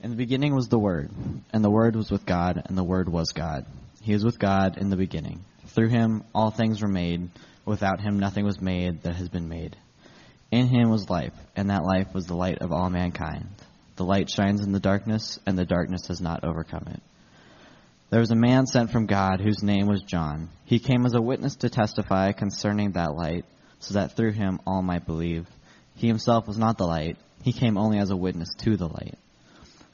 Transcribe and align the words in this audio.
In 0.03 0.09
the 0.09 0.17
beginning 0.17 0.53
was 0.53 0.67
the 0.67 0.77
Word, 0.77 1.11
and 1.53 1.63
the 1.63 1.69
Word 1.69 1.95
was 1.95 2.11
with 2.11 2.25
God, 2.25 2.61
and 2.65 2.77
the 2.77 2.83
Word 2.83 3.07
was 3.07 3.31
God. 3.31 3.65
He 4.01 4.11
is 4.11 4.25
with 4.25 4.37
God 4.37 4.77
in 4.77 4.89
the 4.89 4.97
beginning. 4.97 5.45
Through 5.67 5.87
him 5.87 6.25
all 6.35 6.51
things 6.51 6.81
were 6.81 6.89
made. 6.89 7.29
Without 7.63 8.01
him 8.01 8.19
nothing 8.19 8.43
was 8.43 8.59
made 8.59 9.03
that 9.03 9.15
has 9.15 9.29
been 9.29 9.47
made. 9.47 9.77
In 10.51 10.67
him 10.67 10.89
was 10.89 11.09
life, 11.09 11.31
and 11.55 11.69
that 11.69 11.85
life 11.85 12.13
was 12.13 12.25
the 12.25 12.35
light 12.35 12.57
of 12.57 12.73
all 12.73 12.89
mankind. 12.89 13.47
The 13.95 14.03
light 14.03 14.29
shines 14.29 14.61
in 14.61 14.73
the 14.73 14.81
darkness, 14.81 15.39
and 15.45 15.57
the 15.57 15.63
darkness 15.63 16.07
has 16.07 16.19
not 16.19 16.43
overcome 16.43 16.89
it. 16.89 17.01
There 18.09 18.19
was 18.19 18.31
a 18.31 18.35
man 18.35 18.67
sent 18.67 18.91
from 18.91 19.05
God 19.05 19.39
whose 19.39 19.63
name 19.63 19.87
was 19.87 20.03
John. 20.03 20.49
He 20.65 20.79
came 20.79 21.05
as 21.05 21.13
a 21.13 21.21
witness 21.21 21.55
to 21.57 21.69
testify 21.69 22.33
concerning 22.33 22.91
that 22.91 23.15
light, 23.15 23.45
so 23.79 23.93
that 23.93 24.17
through 24.17 24.33
him 24.33 24.59
all 24.67 24.81
might 24.81 25.05
believe. 25.05 25.47
He 25.95 26.07
himself 26.07 26.45
was 26.45 26.57
not 26.57 26.77
the 26.77 26.87
light, 26.87 27.15
he 27.41 27.53
came 27.53 27.77
only 27.77 27.99
as 27.99 28.09
a 28.09 28.17
witness 28.17 28.49
to 28.63 28.75
the 28.75 28.89
light. 28.89 29.17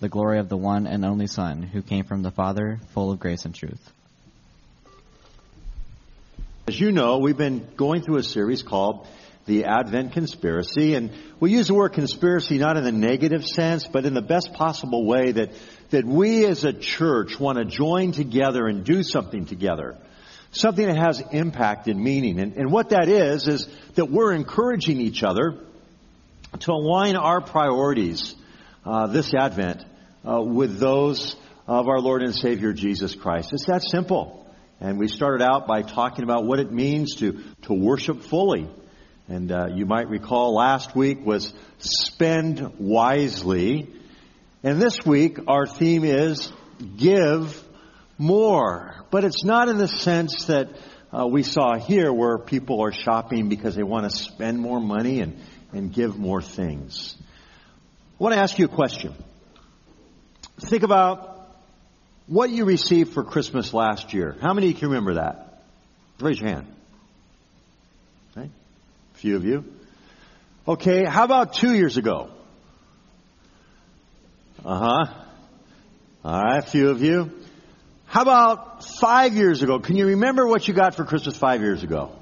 the 0.00 0.08
glory 0.08 0.38
of 0.38 0.48
the 0.48 0.56
one 0.56 0.86
and 0.86 1.04
only 1.04 1.26
Son, 1.26 1.62
who 1.62 1.82
came 1.82 2.04
from 2.04 2.22
the 2.22 2.30
Father, 2.30 2.80
full 2.94 3.12
of 3.12 3.20
grace 3.20 3.44
and 3.44 3.54
truth. 3.54 3.92
As 6.66 6.80
you 6.80 6.90
know, 6.90 7.18
we've 7.18 7.36
been 7.36 7.68
going 7.76 8.02
through 8.02 8.16
a 8.16 8.22
series 8.22 8.62
called 8.62 9.06
The 9.44 9.66
Advent 9.66 10.12
Conspiracy, 10.12 10.94
and 10.94 11.10
we 11.38 11.52
use 11.52 11.66
the 11.66 11.74
word 11.74 11.92
conspiracy 11.92 12.56
not 12.56 12.78
in 12.78 12.84
the 12.84 12.92
negative 12.92 13.44
sense, 13.44 13.86
but 13.86 14.06
in 14.06 14.14
the 14.14 14.22
best 14.22 14.54
possible 14.54 15.04
way 15.04 15.32
that, 15.32 15.50
that 15.90 16.06
we 16.06 16.46
as 16.46 16.64
a 16.64 16.72
church 16.72 17.38
want 17.38 17.58
to 17.58 17.66
join 17.66 18.12
together 18.12 18.66
and 18.66 18.84
do 18.84 19.02
something 19.02 19.44
together. 19.44 19.98
Something 20.52 20.86
that 20.86 20.96
has 20.96 21.22
impact 21.30 21.88
and 21.88 22.02
meaning. 22.02 22.40
And, 22.40 22.56
and 22.56 22.72
what 22.72 22.90
that 22.90 23.08
is, 23.08 23.46
is 23.46 23.68
that 23.96 24.06
we're 24.06 24.32
encouraging 24.32 24.98
each 25.00 25.22
other 25.22 25.58
to 26.60 26.72
align 26.72 27.16
our 27.16 27.40
priorities 27.40 28.34
uh, 28.84 29.06
this 29.06 29.32
Advent 29.34 29.84
uh, 30.26 30.40
with 30.40 30.78
those 30.78 31.36
of 31.66 31.88
our 31.88 32.00
Lord 32.00 32.22
and 32.22 32.34
Savior 32.34 32.72
Jesus 32.72 33.14
Christ. 33.14 33.52
It's 33.52 33.66
that 33.66 33.82
simple. 33.82 34.46
And 34.80 34.98
we 34.98 35.08
started 35.08 35.44
out 35.44 35.66
by 35.66 35.82
talking 35.82 36.24
about 36.24 36.44
what 36.46 36.58
it 36.58 36.72
means 36.72 37.16
to, 37.16 37.42
to 37.62 37.74
worship 37.74 38.22
fully. 38.22 38.68
And 39.28 39.52
uh, 39.52 39.68
you 39.74 39.86
might 39.86 40.08
recall 40.08 40.54
last 40.54 40.96
week 40.96 41.24
was 41.24 41.52
spend 41.78 42.78
wisely. 42.78 43.88
And 44.62 44.80
this 44.80 45.04
week 45.04 45.38
our 45.46 45.66
theme 45.66 46.04
is 46.04 46.50
give 46.96 47.62
more. 48.18 49.04
But 49.10 49.24
it's 49.24 49.44
not 49.44 49.68
in 49.68 49.76
the 49.76 49.88
sense 49.88 50.46
that 50.46 50.70
uh, 51.12 51.26
we 51.26 51.42
saw 51.42 51.76
here 51.78 52.12
where 52.12 52.38
people 52.38 52.82
are 52.82 52.92
shopping 52.92 53.48
because 53.48 53.74
they 53.74 53.82
want 53.82 54.10
to 54.10 54.16
spend 54.16 54.58
more 54.58 54.80
money 54.80 55.20
and, 55.20 55.38
and 55.72 55.92
give 55.92 56.18
more 56.18 56.40
things. 56.40 57.16
I 58.20 58.22
want 58.22 58.34
to 58.34 58.40
ask 58.42 58.58
you 58.58 58.66
a 58.66 58.68
question. 58.68 59.14
Think 60.60 60.82
about 60.82 61.48
what 62.26 62.50
you 62.50 62.66
received 62.66 63.14
for 63.14 63.24
Christmas 63.24 63.72
last 63.72 64.12
year. 64.12 64.36
How 64.42 64.52
many 64.52 64.74
can 64.74 64.82
you 64.82 64.88
remember 64.88 65.14
that? 65.14 65.62
Raise 66.20 66.38
your 66.38 66.50
hand. 66.50 66.66
Okay. 68.36 68.50
A 69.14 69.16
few 69.16 69.36
of 69.36 69.44
you. 69.46 69.64
Okay, 70.68 71.06
how 71.06 71.24
about 71.24 71.54
two 71.54 71.74
years 71.74 71.96
ago? 71.96 72.28
Uh 74.62 74.78
huh. 74.78 75.14
All 76.22 76.42
right, 76.42 76.58
a 76.58 76.62
few 76.62 76.90
of 76.90 77.02
you. 77.02 77.30
How 78.04 78.20
about 78.20 78.84
five 78.84 79.34
years 79.34 79.62
ago? 79.62 79.78
Can 79.78 79.96
you 79.96 80.08
remember 80.08 80.46
what 80.46 80.68
you 80.68 80.74
got 80.74 80.94
for 80.94 81.06
Christmas 81.06 81.38
five 81.38 81.62
years 81.62 81.82
ago? 81.82 82.14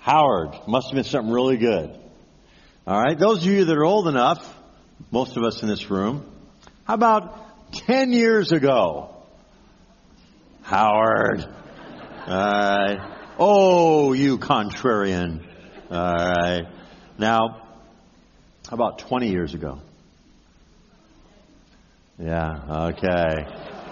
Howard. 0.00 0.58
Must 0.66 0.88
have 0.88 0.96
been 0.96 1.04
something 1.04 1.32
really 1.32 1.58
good. 1.58 1.96
All 2.88 3.00
right. 3.00 3.16
Those 3.16 3.46
of 3.46 3.52
you 3.52 3.66
that 3.66 3.76
are 3.76 3.84
old 3.84 4.08
enough, 4.08 4.58
most 5.10 5.36
of 5.36 5.44
us 5.44 5.62
in 5.62 5.68
this 5.68 5.90
room, 5.90 6.24
how 6.84 6.94
about 6.94 7.72
10 7.72 8.12
years 8.12 8.52
ago? 8.52 9.14
Howard. 10.62 11.44
All 12.26 12.34
right. 12.34 13.18
Oh, 13.38 14.12
you 14.12 14.38
contrarian. 14.38 15.44
All 15.90 16.14
right. 16.14 16.66
Now, 17.18 17.62
how 18.68 18.74
about 18.74 19.00
20 19.00 19.30
years 19.30 19.54
ago? 19.54 19.80
Yeah, 22.18 22.88
okay. 22.90 23.46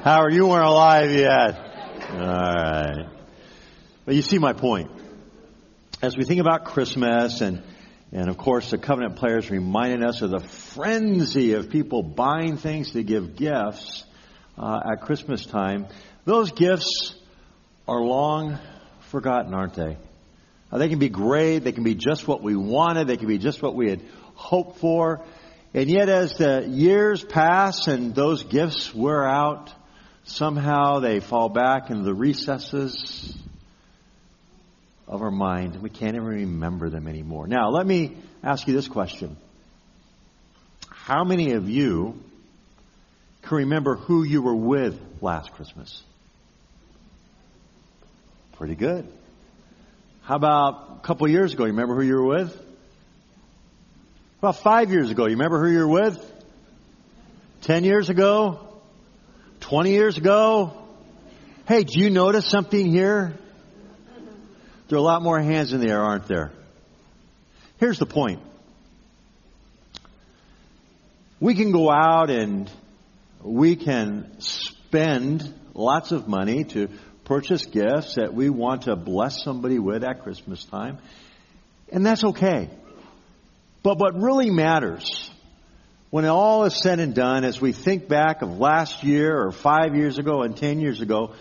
Howard, 0.04 0.32
you 0.32 0.46
weren't 0.46 0.66
alive 0.66 1.10
yet. 1.10 1.58
All 2.12 2.18
right. 2.18 3.08
But 4.04 4.14
you 4.14 4.22
see 4.22 4.38
my 4.38 4.52
point. 4.52 4.90
As 6.02 6.16
we 6.16 6.24
think 6.24 6.40
about 6.40 6.64
Christmas 6.64 7.40
and 7.40 7.62
and 8.12 8.28
of 8.28 8.36
course, 8.36 8.70
the 8.70 8.78
covenant 8.78 9.16
players 9.16 9.50
reminded 9.50 10.02
us 10.02 10.20
of 10.22 10.30
the 10.30 10.40
frenzy 10.40 11.52
of 11.52 11.70
people 11.70 12.02
buying 12.02 12.56
things 12.56 12.92
to 12.92 13.04
give 13.04 13.36
gifts 13.36 14.04
uh, 14.58 14.80
at 14.92 15.02
Christmas 15.02 15.46
time. 15.46 15.86
Those 16.24 16.50
gifts 16.50 17.14
are 17.86 18.00
long 18.00 18.58
forgotten, 19.10 19.54
aren't 19.54 19.74
they? 19.74 19.96
They 20.72 20.88
can 20.88 20.98
be 20.98 21.08
great. 21.08 21.60
They 21.60 21.72
can 21.72 21.84
be 21.84 21.94
just 21.94 22.28
what 22.28 22.42
we 22.42 22.56
wanted. 22.56 23.06
They 23.06 23.16
can 23.16 23.26
be 23.26 23.38
just 23.38 23.62
what 23.62 23.74
we 23.74 23.90
had 23.90 24.02
hoped 24.34 24.78
for. 24.78 25.24
And 25.72 25.88
yet, 25.88 26.08
as 26.08 26.34
the 26.34 26.66
years 26.68 27.22
pass 27.22 27.86
and 27.86 28.14
those 28.14 28.42
gifts 28.42 28.92
wear 28.94 29.26
out, 29.26 29.72
somehow 30.24 30.98
they 31.00 31.20
fall 31.20 31.48
back 31.48 31.90
into 31.90 32.02
the 32.02 32.14
recesses 32.14 33.36
of 35.10 35.22
our 35.22 35.30
mind. 35.32 35.82
We 35.82 35.90
can't 35.90 36.14
even 36.14 36.24
remember 36.26 36.88
them 36.88 37.08
anymore. 37.08 37.48
Now, 37.48 37.70
let 37.70 37.84
me 37.84 38.16
ask 38.44 38.66
you 38.68 38.74
this 38.74 38.86
question. 38.86 39.36
How 40.88 41.24
many 41.24 41.52
of 41.52 41.68
you 41.68 42.22
can 43.42 43.58
remember 43.58 43.96
who 43.96 44.22
you 44.22 44.40
were 44.40 44.54
with 44.54 44.98
last 45.20 45.52
Christmas? 45.52 46.00
Pretty 48.52 48.76
good. 48.76 49.06
How 50.22 50.36
about 50.36 51.00
a 51.02 51.06
couple 51.06 51.28
years 51.28 51.52
ago? 51.54 51.64
You 51.64 51.72
remember 51.72 51.96
who 51.96 52.02
you 52.02 52.14
were 52.14 52.26
with? 52.26 52.56
About 54.38 54.58
five 54.62 54.92
years 54.92 55.10
ago, 55.10 55.24
you 55.24 55.32
remember 55.32 55.60
who 55.60 55.72
you 55.72 55.80
were 55.80 55.88
with? 55.88 56.32
Ten 57.62 57.82
years 57.82 58.10
ago? 58.10 58.60
Twenty 59.58 59.90
years 59.90 60.16
ago? 60.16 60.72
Hey, 61.66 61.82
do 61.82 61.98
you 61.98 62.10
notice 62.10 62.46
something 62.46 62.90
here? 62.90 63.34
There 64.90 64.96
are 64.96 64.98
a 64.98 65.04
lot 65.04 65.22
more 65.22 65.40
hands 65.40 65.72
in 65.72 65.78
the 65.78 65.88
air, 65.88 66.02
aren't 66.02 66.26
there? 66.26 66.50
Here's 67.78 68.00
the 68.00 68.06
point. 68.06 68.40
We 71.38 71.54
can 71.54 71.70
go 71.70 71.88
out 71.88 72.28
and 72.28 72.68
we 73.40 73.76
can 73.76 74.40
spend 74.40 75.54
lots 75.74 76.10
of 76.10 76.26
money 76.26 76.64
to 76.64 76.88
purchase 77.24 77.66
gifts 77.66 78.16
that 78.16 78.34
we 78.34 78.50
want 78.50 78.82
to 78.82 78.96
bless 78.96 79.44
somebody 79.44 79.78
with 79.78 80.02
at 80.02 80.24
Christmas 80.24 80.64
time. 80.64 80.98
And 81.92 82.04
that's 82.04 82.24
okay. 82.24 82.68
But 83.84 83.96
what 83.96 84.20
really 84.20 84.50
matters 84.50 85.30
when 86.10 86.24
all 86.24 86.64
is 86.64 86.74
said 86.74 86.98
and 86.98 87.14
done, 87.14 87.44
as 87.44 87.60
we 87.60 87.70
think 87.70 88.08
back 88.08 88.42
of 88.42 88.58
last 88.58 89.04
year 89.04 89.40
or 89.40 89.52
five 89.52 89.94
years 89.94 90.18
ago 90.18 90.42
and 90.42 90.56
ten 90.56 90.80
years 90.80 91.00
ago, 91.00 91.34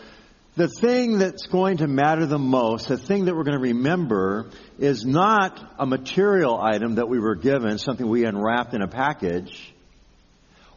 the 0.56 0.68
thing 0.68 1.20
that's 1.20 1.48
going 1.48 1.78
to 1.78 1.88
matter 1.88 2.26
the 2.26 2.40
most, 2.40 2.88
the 2.88 2.98
thing 2.98 3.26
that 3.26 3.36
we're 3.36 3.44
going 3.44 3.58
to 3.58 3.64
remember, 3.64 4.50
is 4.78 5.06
not 5.06 5.76
a 5.78 5.86
material 5.86 6.60
item 6.60 6.96
that 6.96 7.08
we 7.08 7.20
were 7.20 7.36
given, 7.36 7.78
something 7.78 8.08
we 8.08 8.26
unwrapped 8.26 8.74
in 8.74 8.82
a 8.82 8.88
package, 8.88 9.74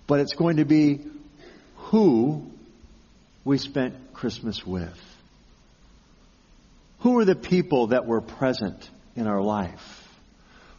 but 0.06 0.20
it's 0.20 0.34
going 0.34 0.58
to 0.58 0.64
be 0.64 1.00
who 1.76 2.50
we 3.44 3.58
spent 3.58 4.12
Christmas 4.12 4.64
with? 4.64 4.98
Who 7.00 7.12
were 7.12 7.24
the 7.24 7.34
people 7.34 7.88
that 7.88 8.06
were 8.06 8.20
present 8.20 8.88
in 9.16 9.26
our 9.26 9.42
life? 9.42 10.08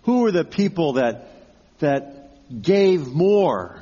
Who 0.03 0.21
were 0.21 0.31
the 0.31 0.45
people 0.45 0.93
that, 0.93 1.27
that 1.79 2.61
gave 2.61 3.07
more? 3.07 3.81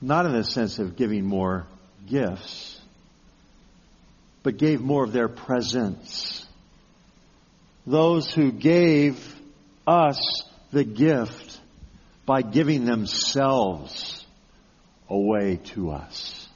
Not 0.00 0.26
in 0.26 0.32
the 0.32 0.44
sense 0.44 0.78
of 0.78 0.96
giving 0.96 1.24
more 1.24 1.66
gifts, 2.10 2.78
but 4.42 4.58
gave 4.58 4.80
more 4.80 5.04
of 5.04 5.12
their 5.12 5.28
presence. 5.28 6.44
Those 7.86 8.32
who 8.32 8.52
gave 8.52 9.34
us 9.86 10.42
the 10.72 10.84
gift 10.84 11.58
by 12.26 12.42
giving 12.42 12.84
themselves 12.84 14.24
away 15.08 15.60
to 15.74 15.90
us. 15.90 16.48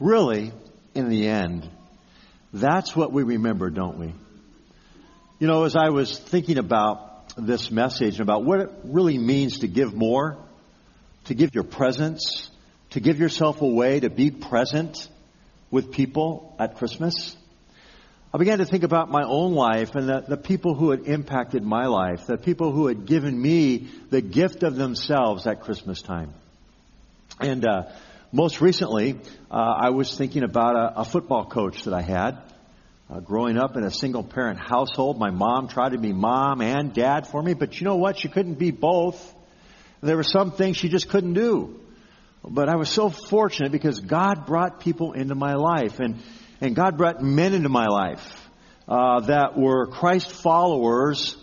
Really, 0.00 0.52
in 0.94 1.08
the 1.08 1.28
end, 1.28 1.68
that's 2.52 2.94
what 2.94 3.12
we 3.12 3.22
remember, 3.22 3.70
don't 3.70 3.98
we? 3.98 4.12
You 5.38 5.46
know, 5.46 5.64
as 5.64 5.76
I 5.76 5.88
was 5.88 6.18
thinking 6.18 6.58
about 6.58 7.34
this 7.36 7.70
message, 7.70 8.20
and 8.20 8.20
about 8.20 8.44
what 8.44 8.60
it 8.60 8.70
really 8.84 9.16
means 9.16 9.60
to 9.60 9.68
give 9.68 9.94
more, 9.94 10.36
to 11.24 11.34
give 11.34 11.54
your 11.54 11.64
presence, 11.64 12.50
to 12.92 13.00
give 13.00 13.18
yourself 13.18 13.62
away, 13.62 14.00
to 14.00 14.10
be 14.10 14.30
present 14.30 15.08
with 15.70 15.92
people 15.92 16.54
at 16.58 16.76
Christmas, 16.76 17.36
I 18.34 18.38
began 18.38 18.58
to 18.58 18.66
think 18.66 18.82
about 18.82 19.10
my 19.10 19.22
own 19.24 19.52
life 19.54 19.94
and 19.94 20.08
the, 20.08 20.24
the 20.26 20.36
people 20.36 20.74
who 20.74 20.90
had 20.90 21.06
impacted 21.06 21.62
my 21.62 21.86
life, 21.86 22.26
the 22.26 22.38
people 22.38 22.72
who 22.72 22.86
had 22.86 23.04
given 23.04 23.40
me 23.40 23.88
the 24.10 24.22
gift 24.22 24.62
of 24.62 24.76
themselves 24.76 25.46
at 25.46 25.60
Christmas 25.60 26.00
time. 26.00 26.32
And 27.40 27.66
uh, 27.66 27.90
most 28.30 28.60
recently, 28.60 29.20
uh, 29.50 29.54
I 29.54 29.90
was 29.90 30.16
thinking 30.16 30.44
about 30.44 30.76
a, 30.76 31.00
a, 31.00 31.04
football 31.04 31.44
coach 31.44 31.84
that 31.84 31.92
I 31.92 32.00
had. 32.00 32.38
Uh, 33.10 33.20
growing 33.20 33.58
up 33.58 33.76
in 33.76 33.84
a 33.84 33.90
single 33.90 34.22
parent 34.22 34.58
household, 34.58 35.18
my 35.18 35.30
mom 35.30 35.68
tried 35.68 35.92
to 35.92 35.98
be 35.98 36.14
mom 36.14 36.62
and 36.62 36.94
dad 36.94 37.26
for 37.26 37.42
me, 37.42 37.52
but 37.52 37.78
you 37.78 37.84
know 37.84 37.96
what? 37.96 38.18
She 38.18 38.28
couldn't 38.28 38.54
be 38.54 38.70
both. 38.70 39.34
There 40.02 40.16
were 40.16 40.22
some 40.24 40.52
things 40.52 40.78
she 40.78 40.88
just 40.88 41.10
couldn't 41.10 41.34
do. 41.34 41.81
But 42.44 42.68
I 42.68 42.76
was 42.76 42.88
so 42.88 43.08
fortunate 43.08 43.72
because 43.72 44.00
God 44.00 44.46
brought 44.46 44.80
people 44.80 45.12
into 45.12 45.34
my 45.34 45.54
life. 45.54 46.00
And 46.00 46.22
and 46.62 46.76
God 46.76 46.96
brought 46.96 47.20
men 47.20 47.54
into 47.54 47.68
my 47.68 47.88
life 47.88 48.48
uh, 48.86 49.18
that 49.22 49.58
were 49.58 49.88
Christ 49.88 50.30
followers 50.30 51.36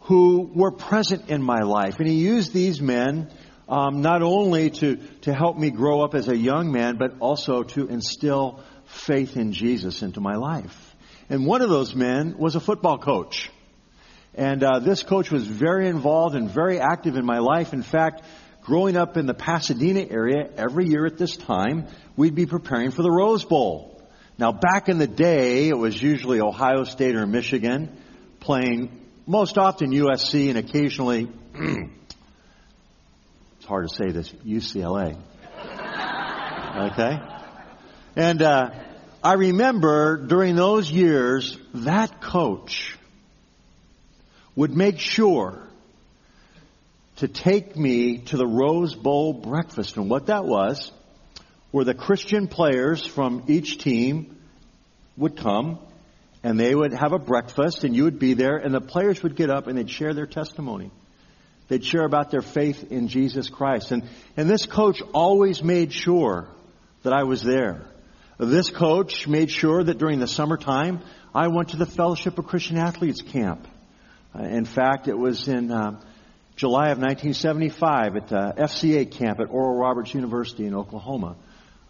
who 0.00 0.50
were 0.54 0.70
present 0.70 1.28
in 1.28 1.42
my 1.42 1.60
life. 1.60 1.98
And 1.98 2.08
He 2.08 2.14
used 2.14 2.54
these 2.54 2.80
men 2.80 3.30
um, 3.68 4.00
not 4.00 4.22
only 4.22 4.70
to, 4.70 4.96
to 5.22 5.34
help 5.34 5.58
me 5.58 5.68
grow 5.68 6.00
up 6.00 6.14
as 6.14 6.28
a 6.28 6.36
young 6.36 6.72
man, 6.72 6.96
but 6.96 7.18
also 7.20 7.64
to 7.64 7.86
instill 7.88 8.64
faith 8.86 9.36
in 9.36 9.52
Jesus 9.52 10.00
into 10.00 10.22
my 10.22 10.36
life. 10.36 10.96
And 11.28 11.44
one 11.44 11.60
of 11.60 11.68
those 11.68 11.94
men 11.94 12.38
was 12.38 12.56
a 12.56 12.60
football 12.60 12.96
coach. 12.96 13.50
And 14.34 14.62
uh, 14.62 14.78
this 14.78 15.02
coach 15.02 15.30
was 15.30 15.46
very 15.46 15.86
involved 15.86 16.34
and 16.34 16.48
very 16.48 16.80
active 16.80 17.16
in 17.16 17.26
my 17.26 17.40
life. 17.40 17.74
In 17.74 17.82
fact, 17.82 18.22
growing 18.66 18.96
up 18.96 19.16
in 19.16 19.26
the 19.26 19.34
Pasadena 19.34 20.04
area, 20.10 20.50
every 20.56 20.88
year 20.88 21.06
at 21.06 21.16
this 21.16 21.36
time, 21.36 21.86
we'd 22.16 22.34
be 22.34 22.46
preparing 22.46 22.90
for 22.90 23.02
the 23.02 23.10
Rose 23.10 23.44
Bowl. 23.44 24.02
Now, 24.38 24.50
back 24.50 24.88
in 24.88 24.98
the 24.98 25.06
day, 25.06 25.68
it 25.68 25.78
was 25.78 26.02
usually 26.02 26.40
Ohio 26.40 26.82
State 26.82 27.14
or 27.14 27.26
Michigan 27.26 27.96
playing 28.40 28.90
most 29.24 29.56
often 29.56 29.92
USC 29.92 30.48
and 30.48 30.58
occasionally, 30.58 31.28
it's 31.54 31.86
hard 33.66 33.88
to 33.88 33.94
say 33.94 34.10
this, 34.10 34.32
UCLA. 34.44 35.16
Okay? 36.76 37.18
And 38.16 38.42
uh, 38.42 38.70
I 39.24 39.32
remember 39.32 40.26
during 40.26 40.56
those 40.56 40.90
years, 40.90 41.56
that 41.72 42.20
coach 42.20 42.98
would 44.54 44.76
make 44.76 44.98
sure 44.98 45.65
to 47.16 47.28
take 47.28 47.76
me 47.76 48.18
to 48.18 48.36
the 48.36 48.46
Rose 48.46 48.94
Bowl 48.94 49.32
breakfast. 49.32 49.96
And 49.96 50.10
what 50.10 50.26
that 50.26 50.44
was, 50.44 50.92
where 51.70 51.84
the 51.84 51.94
Christian 51.94 52.48
players 52.48 53.06
from 53.06 53.44
each 53.48 53.78
team 53.78 54.36
would 55.16 55.36
come 55.36 55.78
and 56.42 56.60
they 56.60 56.74
would 56.74 56.92
have 56.92 57.12
a 57.12 57.18
breakfast 57.18 57.84
and 57.84 57.96
you 57.96 58.04
would 58.04 58.18
be 58.18 58.34
there 58.34 58.56
and 58.56 58.72
the 58.72 58.80
players 58.80 59.22
would 59.22 59.34
get 59.34 59.50
up 59.50 59.66
and 59.66 59.78
they'd 59.78 59.90
share 59.90 60.14
their 60.14 60.26
testimony. 60.26 60.90
They'd 61.68 61.84
share 61.84 62.04
about 62.04 62.30
their 62.30 62.42
faith 62.42 62.92
in 62.92 63.08
Jesus 63.08 63.48
Christ. 63.48 63.90
And, 63.90 64.04
and 64.36 64.48
this 64.48 64.66
coach 64.66 65.02
always 65.12 65.62
made 65.62 65.92
sure 65.92 66.48
that 67.02 67.12
I 67.12 67.24
was 67.24 67.42
there. 67.42 67.82
This 68.38 68.70
coach 68.70 69.26
made 69.26 69.50
sure 69.50 69.82
that 69.82 69.98
during 69.98 70.20
the 70.20 70.28
summertime, 70.28 71.00
I 71.34 71.48
went 71.48 71.70
to 71.70 71.76
the 71.76 71.86
Fellowship 71.86 72.38
of 72.38 72.46
Christian 72.46 72.76
Athletes 72.76 73.22
camp. 73.22 73.66
Uh, 74.38 74.42
in 74.44 74.66
fact, 74.66 75.08
it 75.08 75.18
was 75.18 75.48
in 75.48 75.72
uh, 75.72 76.00
July 76.56 76.88
of 76.88 76.98
1975 76.98 78.16
at 78.16 78.28
the 78.28 78.54
FCA 78.56 79.10
camp 79.10 79.40
at 79.40 79.50
Oral 79.50 79.76
Roberts 79.76 80.14
University 80.14 80.64
in 80.64 80.74
Oklahoma 80.74 81.36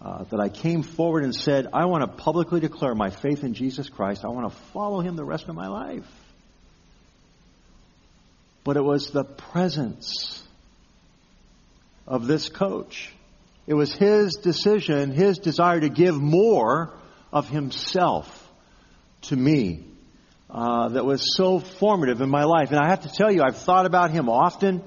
uh, 0.02 0.24
that 0.24 0.40
I 0.40 0.48
came 0.48 0.82
forward 0.82 1.22
and 1.22 1.32
said, 1.32 1.68
I 1.72 1.84
want 1.84 2.02
to 2.02 2.08
publicly 2.08 2.58
declare 2.58 2.92
my 2.96 3.10
faith 3.10 3.44
in 3.44 3.54
Jesus 3.54 3.88
Christ. 3.88 4.24
I 4.24 4.28
want 4.28 4.52
to 4.52 4.58
follow 4.72 5.00
him 5.00 5.14
the 5.14 5.24
rest 5.24 5.48
of 5.48 5.54
my 5.54 5.68
life. 5.68 6.04
But 8.64 8.76
it 8.76 8.82
was 8.82 9.12
the 9.12 9.22
presence 9.22 10.42
of 12.04 12.26
this 12.26 12.48
coach. 12.48 13.12
It 13.68 13.74
was 13.74 13.92
his 13.92 14.34
decision, 14.34 15.12
his 15.12 15.38
desire 15.38 15.78
to 15.78 15.88
give 15.88 16.16
more 16.16 16.92
of 17.32 17.48
himself 17.48 18.50
to 19.22 19.36
me 19.36 19.84
uh, 20.50 20.88
that 20.90 21.04
was 21.04 21.36
so 21.36 21.58
formative 21.58 22.20
in 22.20 22.30
my 22.30 22.44
life. 22.44 22.70
And 22.70 22.78
I 22.78 22.88
have 22.88 23.02
to 23.02 23.08
tell 23.08 23.30
you, 23.30 23.42
I've 23.42 23.56
thought 23.56 23.86
about 23.86 24.10
him 24.10 24.28
often. 24.28 24.82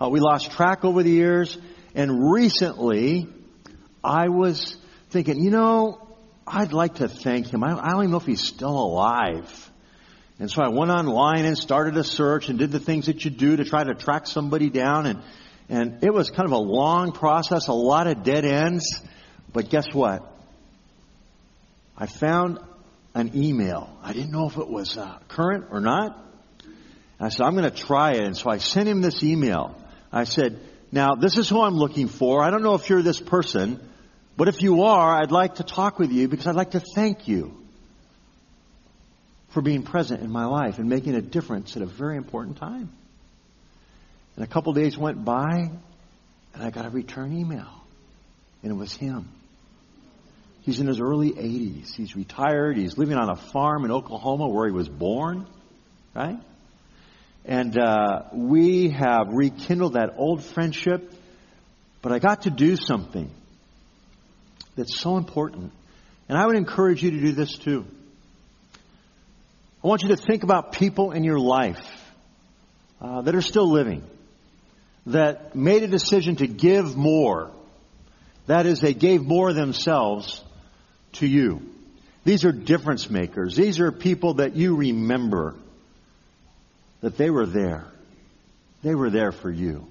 Uh, 0.00 0.08
we 0.08 0.20
lost 0.20 0.52
track 0.52 0.84
over 0.84 1.02
the 1.02 1.10
years. 1.10 1.56
And 1.94 2.30
recently, 2.30 3.26
I 4.04 4.28
was 4.28 4.76
thinking, 5.10 5.42
you 5.42 5.50
know, 5.50 6.06
I'd 6.46 6.72
like 6.72 6.96
to 6.96 7.08
thank 7.08 7.52
him. 7.52 7.64
I, 7.64 7.72
I 7.72 7.90
don't 7.90 8.02
even 8.02 8.10
know 8.10 8.18
if 8.18 8.26
he's 8.26 8.46
still 8.46 8.76
alive. 8.76 9.70
And 10.38 10.50
so 10.50 10.62
I 10.62 10.68
went 10.68 10.90
online 10.90 11.44
and 11.46 11.58
started 11.58 11.96
a 11.96 12.04
search 12.04 12.48
and 12.48 12.58
did 12.58 12.70
the 12.70 12.78
things 12.78 13.06
that 13.06 13.24
you 13.24 13.30
do 13.30 13.56
to 13.56 13.64
try 13.64 13.82
to 13.82 13.94
track 13.94 14.26
somebody 14.26 14.70
down. 14.70 15.06
And, 15.06 15.22
and 15.68 16.04
it 16.04 16.12
was 16.12 16.30
kind 16.30 16.46
of 16.46 16.52
a 16.52 16.58
long 16.58 17.12
process, 17.12 17.66
a 17.68 17.72
lot 17.72 18.06
of 18.06 18.22
dead 18.22 18.44
ends. 18.44 19.02
But 19.52 19.68
guess 19.68 19.86
what? 19.92 20.22
I 21.96 22.06
found 22.06 22.60
an 23.18 23.32
email. 23.34 23.96
I 24.02 24.12
didn't 24.12 24.30
know 24.30 24.46
if 24.46 24.56
it 24.56 24.68
was 24.68 24.96
uh, 24.96 25.18
current 25.28 25.66
or 25.70 25.80
not. 25.80 26.16
And 26.64 27.26
I 27.26 27.28
said, 27.28 27.44
I'm 27.44 27.54
going 27.56 27.70
to 27.70 27.76
try 27.76 28.12
it. 28.12 28.24
And 28.24 28.36
so 28.36 28.50
I 28.50 28.58
sent 28.58 28.88
him 28.88 29.00
this 29.00 29.22
email. 29.22 29.76
I 30.12 30.24
said, 30.24 30.60
now 30.92 31.14
this 31.14 31.36
is 31.36 31.48
who 31.48 31.60
I'm 31.60 31.76
looking 31.76 32.08
for. 32.08 32.42
I 32.42 32.50
don't 32.50 32.62
know 32.62 32.74
if 32.74 32.88
you're 32.88 33.02
this 33.02 33.20
person, 33.20 33.80
but 34.36 34.48
if 34.48 34.62
you 34.62 34.84
are, 34.84 35.20
I'd 35.20 35.32
like 35.32 35.56
to 35.56 35.64
talk 35.64 35.98
with 35.98 36.12
you 36.12 36.28
because 36.28 36.46
I'd 36.46 36.54
like 36.54 36.72
to 36.72 36.80
thank 36.80 37.28
you 37.28 37.54
for 39.50 39.62
being 39.62 39.82
present 39.82 40.22
in 40.22 40.30
my 40.30 40.44
life 40.44 40.78
and 40.78 40.88
making 40.88 41.14
a 41.14 41.22
difference 41.22 41.76
at 41.76 41.82
a 41.82 41.86
very 41.86 42.16
important 42.16 42.58
time. 42.58 42.90
And 44.36 44.44
a 44.44 44.48
couple 44.48 44.72
days 44.72 44.96
went 44.96 45.24
by, 45.24 45.70
and 46.54 46.62
I 46.62 46.70
got 46.70 46.86
a 46.86 46.90
return 46.90 47.36
email, 47.36 47.68
and 48.62 48.70
it 48.70 48.76
was 48.76 48.94
him. 48.94 49.28
He's 50.68 50.80
in 50.80 50.86
his 50.86 51.00
early 51.00 51.32
80s. 51.32 51.94
He's 51.94 52.14
retired. 52.14 52.76
He's 52.76 52.98
living 52.98 53.16
on 53.16 53.30
a 53.30 53.36
farm 53.36 53.86
in 53.86 53.90
Oklahoma 53.90 54.48
where 54.48 54.66
he 54.66 54.70
was 54.70 54.86
born, 54.86 55.46
right? 56.14 56.36
And 57.46 57.78
uh, 57.78 58.24
we 58.34 58.90
have 58.90 59.28
rekindled 59.28 59.94
that 59.94 60.16
old 60.18 60.44
friendship. 60.44 61.10
But 62.02 62.12
I 62.12 62.18
got 62.18 62.42
to 62.42 62.50
do 62.50 62.76
something 62.76 63.30
that's 64.76 65.00
so 65.00 65.16
important. 65.16 65.72
And 66.28 66.36
I 66.36 66.44
would 66.44 66.56
encourage 66.56 67.02
you 67.02 67.12
to 67.12 67.18
do 67.18 67.32
this 67.32 67.56
too. 67.56 67.86
I 69.82 69.86
want 69.86 70.02
you 70.02 70.10
to 70.10 70.18
think 70.18 70.42
about 70.42 70.72
people 70.72 71.12
in 71.12 71.24
your 71.24 71.40
life 71.40 71.80
uh, 73.00 73.22
that 73.22 73.34
are 73.34 73.40
still 73.40 73.72
living, 73.72 74.02
that 75.06 75.56
made 75.56 75.82
a 75.82 75.88
decision 75.88 76.36
to 76.36 76.46
give 76.46 76.94
more. 76.94 77.52
That 78.48 78.66
is, 78.66 78.80
they 78.80 78.92
gave 78.92 79.22
more 79.22 79.54
themselves 79.54 80.44
to 81.14 81.26
you. 81.26 81.62
These 82.24 82.44
are 82.44 82.52
difference 82.52 83.08
makers. 83.08 83.56
These 83.56 83.80
are 83.80 83.90
people 83.90 84.34
that 84.34 84.54
you 84.54 84.76
remember 84.76 85.54
that 87.00 87.16
they 87.16 87.30
were 87.30 87.46
there. 87.46 87.86
They 88.82 88.94
were 88.94 89.10
there 89.10 89.32
for 89.32 89.50
you. 89.50 89.86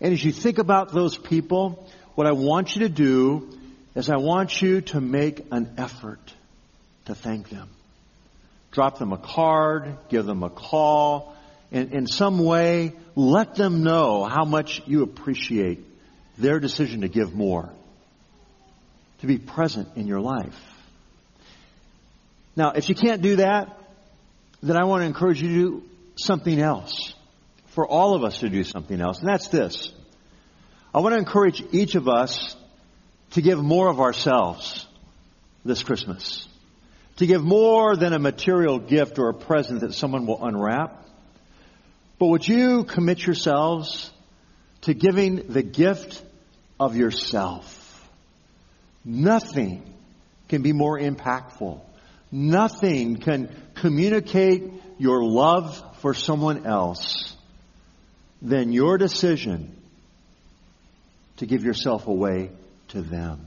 And 0.00 0.12
as 0.12 0.24
you 0.24 0.32
think 0.32 0.58
about 0.58 0.92
those 0.92 1.16
people, 1.16 1.88
what 2.14 2.26
I 2.26 2.32
want 2.32 2.74
you 2.74 2.82
to 2.82 2.88
do 2.88 3.58
is 3.94 4.08
I 4.10 4.16
want 4.16 4.60
you 4.62 4.80
to 4.80 5.00
make 5.00 5.46
an 5.52 5.74
effort 5.78 6.20
to 7.06 7.14
thank 7.14 7.50
them. 7.50 7.68
Drop 8.70 8.98
them 8.98 9.12
a 9.12 9.18
card, 9.18 9.96
give 10.08 10.24
them 10.24 10.42
a 10.42 10.50
call, 10.50 11.36
in, 11.70 11.92
in 11.92 12.06
some 12.06 12.38
way, 12.38 12.92
let 13.14 13.54
them 13.54 13.82
know 13.82 14.24
how 14.24 14.44
much 14.44 14.82
you 14.86 15.02
appreciate 15.02 15.80
their 16.38 16.60
decision 16.60 17.02
to 17.02 17.08
give 17.08 17.34
more. 17.34 17.70
To 19.22 19.28
be 19.28 19.38
present 19.38 19.88
in 19.94 20.08
your 20.08 20.20
life. 20.20 20.60
Now, 22.56 22.72
if 22.72 22.88
you 22.88 22.96
can't 22.96 23.22
do 23.22 23.36
that, 23.36 23.78
then 24.62 24.76
I 24.76 24.84
want 24.84 25.02
to 25.02 25.06
encourage 25.06 25.40
you 25.40 25.48
to 25.48 25.54
do 25.54 25.82
something 26.16 26.60
else. 26.60 27.14
For 27.68 27.86
all 27.86 28.14
of 28.14 28.24
us 28.24 28.40
to 28.40 28.50
do 28.50 28.64
something 28.64 29.00
else, 29.00 29.20
and 29.20 29.28
that's 29.28 29.46
this. 29.46 29.92
I 30.92 30.98
want 30.98 31.14
to 31.14 31.18
encourage 31.18 31.62
each 31.72 31.94
of 31.94 32.08
us 32.08 32.56
to 33.30 33.40
give 33.40 33.62
more 33.62 33.88
of 33.88 34.00
ourselves 34.00 34.86
this 35.64 35.84
Christmas. 35.84 36.46
To 37.16 37.26
give 37.26 37.42
more 37.42 37.96
than 37.96 38.12
a 38.12 38.18
material 38.18 38.80
gift 38.80 39.20
or 39.20 39.28
a 39.28 39.34
present 39.34 39.80
that 39.82 39.94
someone 39.94 40.26
will 40.26 40.44
unwrap. 40.44 41.06
But 42.18 42.26
would 42.26 42.46
you 42.46 42.82
commit 42.84 43.24
yourselves 43.24 44.10
to 44.82 44.94
giving 44.94 45.46
the 45.48 45.62
gift 45.62 46.20
of 46.80 46.96
yourself? 46.96 47.78
Nothing 49.04 49.82
can 50.48 50.62
be 50.62 50.72
more 50.72 50.98
impactful. 50.98 51.80
Nothing 52.30 53.16
can 53.16 53.54
communicate 53.74 54.72
your 54.98 55.24
love 55.24 55.82
for 56.00 56.14
someone 56.14 56.66
else 56.66 57.36
than 58.40 58.72
your 58.72 58.98
decision 58.98 59.76
to 61.38 61.46
give 61.46 61.64
yourself 61.64 62.06
away 62.06 62.50
to 62.88 63.02
them. 63.02 63.46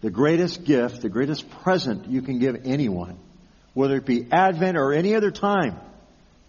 The 0.00 0.10
greatest 0.10 0.64
gift, 0.64 1.00
the 1.00 1.08
greatest 1.08 1.48
present 1.62 2.08
you 2.08 2.22
can 2.22 2.38
give 2.38 2.62
anyone, 2.64 3.18
whether 3.74 3.96
it 3.96 4.06
be 4.06 4.26
Advent 4.30 4.76
or 4.76 4.92
any 4.92 5.14
other 5.14 5.30
time, 5.30 5.76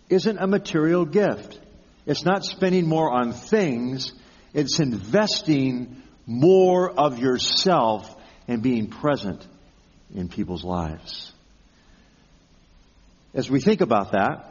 isn't 0.09 0.37
a 0.37 0.47
material 0.47 1.05
gift. 1.05 1.59
It's 2.05 2.23
not 2.23 2.45
spending 2.45 2.87
more 2.87 3.11
on 3.11 3.33
things, 3.33 4.13
it's 4.53 4.79
investing 4.79 6.01
more 6.27 6.91
of 6.91 7.17
yourself 7.17 8.13
and 8.47 8.61
being 8.61 8.87
present 8.87 9.47
in 10.13 10.27
people's 10.27 10.63
lives. 10.63 11.31
As 13.33 13.49
we 13.49 13.61
think 13.61 13.81
about 13.81 14.11
that, 14.11 14.45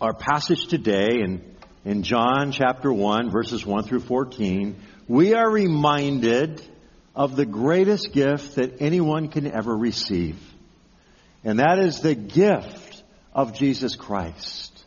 our 0.00 0.14
passage 0.14 0.66
today 0.66 1.20
in, 1.20 1.44
in 1.84 2.02
John 2.02 2.52
chapter 2.52 2.92
1, 2.92 3.30
verses 3.30 3.64
1 3.64 3.84
through 3.84 4.00
14, 4.00 4.80
we 5.08 5.34
are 5.34 5.48
reminded 5.48 6.66
of 7.14 7.36
the 7.36 7.44
greatest 7.46 8.12
gift 8.12 8.56
that 8.56 8.80
anyone 8.80 9.28
can 9.28 9.46
ever 9.52 9.76
receive. 9.76 10.38
And 11.44 11.58
that 11.58 11.78
is 11.78 12.00
the 12.00 12.14
gift 12.14 13.02
of 13.34 13.52
Jesus 13.52 13.96
Christ. 13.96 14.84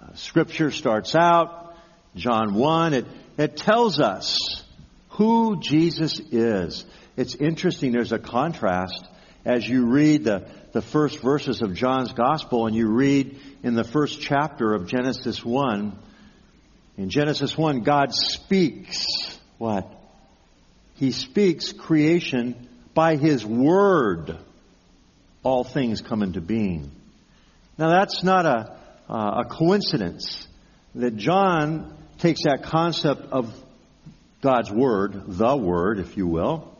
Uh, 0.00 0.14
scripture 0.14 0.70
starts 0.70 1.14
out, 1.14 1.76
John 2.16 2.54
1, 2.54 2.94
it, 2.94 3.06
it 3.36 3.56
tells 3.56 4.00
us 4.00 4.64
who 5.16 5.58
Jesus 5.60 6.20
is. 6.30 6.84
It's 7.16 7.34
interesting, 7.34 7.92
there's 7.92 8.12
a 8.12 8.18
contrast 8.18 9.08
as 9.46 9.66
you 9.66 9.86
read 9.86 10.24
the, 10.24 10.46
the 10.72 10.82
first 10.82 11.20
verses 11.20 11.62
of 11.62 11.74
John's 11.74 12.12
Gospel 12.12 12.66
and 12.66 12.76
you 12.76 12.88
read 12.88 13.38
in 13.62 13.74
the 13.74 13.84
first 13.84 14.20
chapter 14.20 14.74
of 14.74 14.86
Genesis 14.86 15.42
1. 15.42 15.98
In 16.98 17.08
Genesis 17.08 17.56
1, 17.56 17.80
God 17.80 18.12
speaks 18.12 19.06
what? 19.56 19.90
He 20.96 21.12
speaks 21.12 21.72
creation 21.72 22.68
by 22.92 23.16
His 23.16 23.44
Word. 23.44 24.38
All 25.42 25.64
things 25.64 26.02
come 26.02 26.22
into 26.22 26.42
being. 26.42 26.90
Now 27.78 27.88
that's 27.88 28.22
not 28.22 28.44
a, 28.44 28.78
uh, 29.08 29.42
a 29.42 29.48
coincidence 29.48 30.46
that 30.94 31.16
John 31.16 31.96
takes 32.18 32.42
that 32.42 32.64
concept 32.64 33.32
of 33.32 33.54
God's 34.40 34.70
Word, 34.70 35.22
the 35.26 35.56
Word, 35.56 35.98
if 35.98 36.16
you 36.16 36.26
will, 36.26 36.76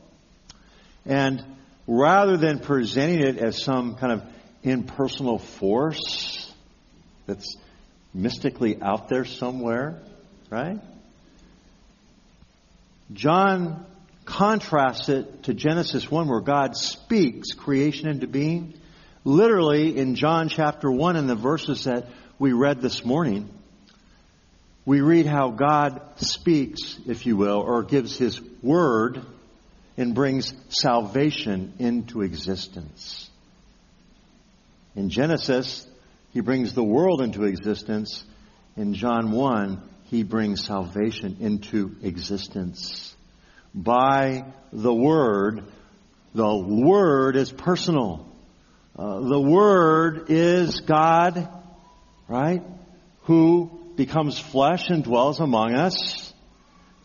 and 1.05 1.45
rather 1.87 2.37
than 2.37 2.59
presenting 2.59 3.21
it 3.21 3.39
as 3.39 3.63
some 3.63 3.97
kind 3.97 4.13
of 4.13 4.23
impersonal 4.63 5.39
force 5.39 6.53
that's 7.27 7.57
mystically 8.13 8.81
out 8.83 9.09
there 9.09 9.25
somewhere, 9.25 10.01
right? 10.51 10.81
John 13.13 13.87
contrasts 14.25 15.09
it 15.09 15.45
to 15.45 15.55
Genesis 15.55 16.11
1 16.11 16.29
where 16.29 16.41
God 16.41 16.77
speaks 16.77 17.53
creation 17.53 18.09
into 18.09 18.27
being. 18.27 18.75
Literally 19.25 19.97
in 19.97 20.15
John 20.17 20.49
chapter 20.49 20.91
1 20.91 21.17
in 21.17 21.27
the 21.27 21.37
verses 21.37 21.85
that 21.85 22.07
we 22.39 22.53
read 22.53 22.81
this 22.81 23.05
morning, 23.05 23.49
we 24.87 25.01
read 25.01 25.27
how 25.27 25.51
God 25.51 26.01
speaks, 26.15 26.97
if 27.07 27.27
you 27.27 27.37
will, 27.37 27.59
or 27.59 27.83
gives 27.83 28.17
His 28.17 28.41
word 28.63 29.21
and 29.97 30.15
brings 30.15 30.55
salvation 30.69 31.75
into 31.81 32.23
existence. 32.23 33.29
In 34.95 35.11
Genesis, 35.11 35.85
He 36.33 36.41
brings 36.41 36.73
the 36.73 36.85
world 36.85 37.21
into 37.21 37.45
existence. 37.45 38.25
In 38.77 38.95
John 38.95 39.33
1, 39.33 39.83
He 40.05 40.23
brings 40.23 40.65
salvation 40.65 41.39
into 41.41 41.97
existence. 42.03 43.17
By 43.75 44.45
the 44.73 44.95
Word, 44.95 45.65
the 46.33 46.57
Word 46.57 47.35
is 47.35 47.51
personal. 47.51 48.25
Uh, 48.97 49.19
the 49.19 49.41
Word 49.41 50.27
is 50.29 50.81
God, 50.81 51.49
right? 52.29 52.63
Who 53.23 53.76
becomes 53.97 54.39
flesh 54.39 54.91
and 54.91 55.03
dwells 55.03 55.41
among 55.41 55.75
us. 55.75 56.33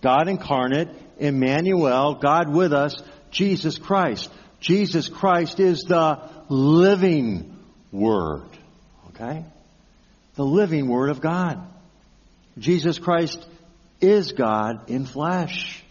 God 0.02 0.28
incarnate, 0.28 0.90
Emmanuel, 1.18 2.16
God 2.16 2.50
with 2.50 2.74
us, 2.74 3.02
Jesus 3.30 3.78
Christ. 3.78 4.30
Jesus 4.60 5.10
Christ 5.10 5.60
is 5.60 5.84
the 5.88 6.30
living 6.50 7.58
Word. 7.92 8.50
Okay? 9.10 9.46
The 10.36 10.46
living 10.46 10.88
Word 10.88 11.10
of 11.10 11.22
God. 11.22 11.68
Jesus 12.58 13.00
Christ 13.00 13.46
is 14.00 14.32
God 14.32 14.90
in 14.90 15.06
flesh. 15.06 15.84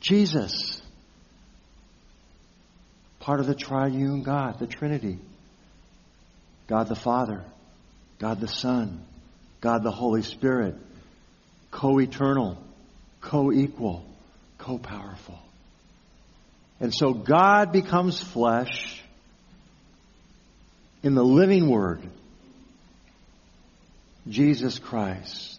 Jesus. 0.00 0.82
Part 3.20 3.40
of 3.40 3.46
the 3.46 3.54
triune 3.54 4.22
God, 4.22 4.58
the 4.58 4.66
Trinity. 4.66 5.18
God 6.66 6.88
the 6.88 6.94
Father, 6.94 7.44
God 8.18 8.40
the 8.40 8.48
Son, 8.48 9.04
God 9.64 9.82
the 9.82 9.90
Holy 9.90 10.20
Spirit, 10.20 10.74
co 11.70 11.98
eternal, 11.98 12.58
co 13.22 13.50
equal, 13.50 14.04
co 14.58 14.76
powerful. 14.76 15.38
And 16.80 16.92
so 16.94 17.14
God 17.14 17.72
becomes 17.72 18.22
flesh 18.22 19.02
in 21.02 21.14
the 21.14 21.24
living 21.24 21.70
Word, 21.70 22.02
Jesus 24.28 24.78
Christ, 24.78 25.58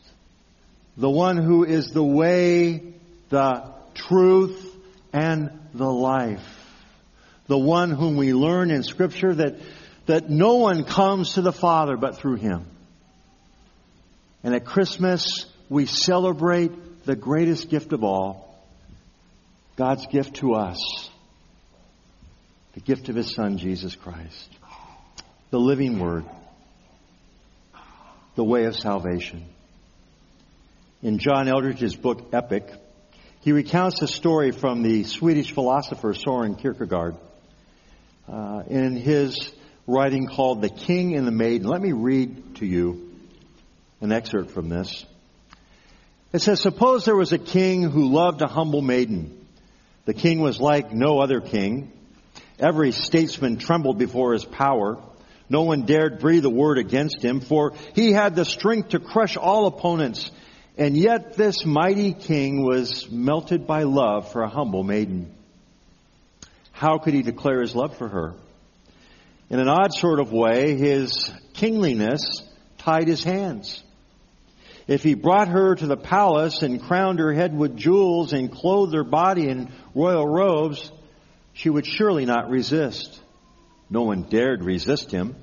the 0.97 1.09
one 1.09 1.37
who 1.37 1.63
is 1.63 1.89
the 1.89 2.03
way, 2.03 2.83
the 3.29 3.73
truth, 3.95 4.71
and 5.13 5.49
the 5.73 5.91
life. 5.91 6.47
The 7.47 7.57
one 7.57 7.89
whom 7.89 8.17
we 8.17 8.35
learn 8.35 8.69
in 8.69 8.83
Scripture 8.83 9.33
that, 9.33 9.55
that 10.05 10.29
no 10.29 10.57
one 10.57 10.83
comes 10.83 11.33
to 11.33 11.41
the 11.41 11.51
Father 11.51 11.97
but 11.97 12.17
through 12.17 12.35
Him. 12.35 12.67
And 14.45 14.53
at 14.53 14.63
Christmas, 14.63 15.47
we 15.69 15.87
celebrate 15.87 17.03
the 17.03 17.15
greatest 17.15 17.67
gift 17.67 17.93
of 17.93 18.03
all 18.03 18.63
God's 19.75 20.05
gift 20.05 20.35
to 20.35 20.53
us 20.53 21.09
the 22.75 22.79
gift 22.81 23.09
of 23.09 23.15
His 23.15 23.33
Son, 23.33 23.57
Jesus 23.57 23.95
Christ, 23.95 24.49
the 25.49 25.59
living 25.59 25.97
Word, 25.97 26.25
the 28.35 28.43
way 28.43 28.65
of 28.65 28.75
salvation. 28.75 29.45
In 31.01 31.17
John 31.17 31.47
Eldredge's 31.47 31.95
book, 31.95 32.29
Epic, 32.31 32.71
he 33.41 33.51
recounts 33.51 34.03
a 34.03 34.07
story 34.07 34.51
from 34.51 34.83
the 34.83 35.05
Swedish 35.05 35.53
philosopher 35.53 36.13
Soren 36.13 36.53
Kierkegaard 36.53 37.15
uh, 38.31 38.61
in 38.67 38.95
his 38.95 39.51
writing 39.87 40.27
called 40.27 40.61
The 40.61 40.69
King 40.69 41.15
and 41.15 41.25
the 41.25 41.31
Maiden. 41.31 41.67
Let 41.67 41.81
me 41.81 41.93
read 41.93 42.57
to 42.57 42.67
you 42.67 43.14
an 44.05 44.11
excerpt 44.11 44.51
from 44.51 44.69
this. 44.69 45.05
It 46.31 46.39
says, 46.39 46.61
Suppose 46.61 47.05
there 47.05 47.15
was 47.15 47.33
a 47.33 47.39
king 47.39 47.83
who 47.83 48.13
loved 48.13 48.41
a 48.41 48.47
humble 48.47 48.81
maiden. 48.81 49.45
The 50.05 50.13
king 50.13 50.39
was 50.39 50.61
like 50.61 50.93
no 50.93 51.19
other 51.19 51.41
king. 51.41 51.91
Every 52.59 52.91
statesman 52.91 53.57
trembled 53.57 53.97
before 53.97 54.33
his 54.33 54.45
power. 54.45 54.97
No 55.49 55.63
one 55.63 55.85
dared 55.85 56.19
breathe 56.19 56.45
a 56.45 56.49
word 56.49 56.77
against 56.77 57.23
him, 57.23 57.41
for 57.41 57.73
he 57.93 58.11
had 58.11 58.35
the 58.35 58.45
strength 58.45 58.89
to 58.89 58.99
crush 58.99 59.37
all 59.37 59.67
opponents. 59.67 60.31
And 60.77 60.95
yet 60.95 61.33
this 61.35 61.65
mighty 61.65 62.13
king 62.13 62.63
was 62.63 63.09
melted 63.09 63.65
by 63.65 63.83
love 63.83 64.31
for 64.31 64.43
a 64.43 64.49
humble 64.49 64.83
maiden. 64.83 65.33
How 66.71 66.97
could 66.97 67.13
he 67.13 67.21
declare 67.21 67.61
his 67.61 67.75
love 67.75 67.97
for 67.97 68.07
her? 68.07 68.33
In 69.49 69.59
an 69.59 69.69
odd 69.69 69.93
sort 69.93 70.19
of 70.19 70.31
way, 70.31 70.75
his 70.75 71.31
kingliness 71.53 72.43
tied 72.77 73.07
his 73.07 73.23
hands. 73.23 73.81
If 74.87 75.01
he 75.01 75.15
brought 75.15 75.47
her 75.47 75.75
to 75.75 75.87
the 75.87 75.97
palace 75.97 76.61
and 76.61 76.81
crowned 76.81 77.19
her 77.19 77.33
head 77.33 77.57
with 77.57 77.75
jewels 77.75 78.33
and 78.33 78.51
clothed 78.51 78.93
her 78.93 79.03
body 79.03 79.47
in 79.47 79.71
royal 79.95 80.27
robes, 80.27 80.91
she 81.53 81.69
would 81.69 81.87
surely 81.87 82.25
not 82.25 82.49
resist. 82.49 83.19
No 83.89 84.03
one 84.03 84.23
dared 84.23 84.63
resist 84.63 85.11
him. 85.11 85.35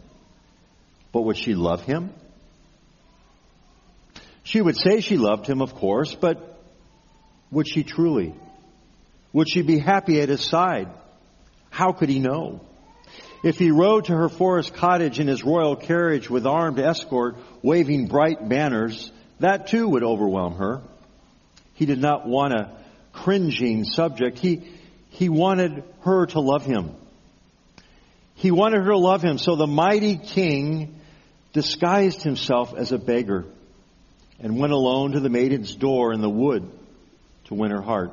But 1.11 1.23
would 1.23 1.37
she 1.37 1.55
love 1.55 1.83
him? 1.83 2.11
She 4.45 4.61
would 4.61 4.77
say 4.77 5.01
she 5.01 5.17
loved 5.17 5.47
him, 5.47 5.61
of 5.61 5.75
course, 5.75 6.15
but 6.15 6.61
would 7.51 7.69
she 7.69 7.83
truly? 7.83 8.35
Would 9.33 9.49
she 9.49 9.63
be 9.63 9.79
happy 9.79 10.21
at 10.21 10.29
his 10.29 10.45
side? 10.45 10.89
How 11.71 11.93
could 11.93 12.09
he 12.09 12.19
know? 12.19 12.61
If 13.43 13.59
he 13.59 13.71
rode 13.71 14.05
to 14.05 14.17
her 14.17 14.29
forest 14.29 14.75
cottage 14.75 15.19
in 15.19 15.27
his 15.27 15.45
royal 15.45 15.75
carriage 15.75 16.31
with 16.31 16.47
armed 16.47 16.79
escort, 16.79 17.37
waving 17.63 18.07
bright 18.07 18.49
banners, 18.49 19.11
that 19.43 19.69
too 19.69 19.89
would 19.89 20.03
overwhelm 20.03 20.55
her. 20.55 20.81
He 21.75 21.87
did 21.87 22.01
not 22.01 22.27
want 22.27 22.53
a 22.53 22.71
cringing 23.13 23.85
subject. 23.85 24.39
He, 24.39 24.63
he 25.11 25.29
wanted 25.29 25.85
her 26.03 26.27
to 26.27 26.41
love 26.41 26.65
him. 26.65 26.95
He 28.35 28.51
wanted 28.51 28.83
her 28.83 28.91
to 28.91 28.99
love 28.99 29.23
him, 29.23 29.39
so 29.39 29.57
the 29.57 29.67
mighty 29.67 30.17
king 30.17 30.99
disguised 31.53 32.23
himself 32.23 32.75
as 32.75 32.93
a 32.93 32.99
beggar 32.99 33.45
and 34.41 34.59
went 34.59 34.73
alone 34.73 35.13
to 35.13 35.21
the 35.21 35.29
maiden's 35.29 35.75
door 35.75 36.13
in 36.13 36.21
the 36.21 36.31
wood 36.31 36.69
to 37.45 37.55
win 37.55 37.71
her 37.71 37.83
heart. 37.83 38.13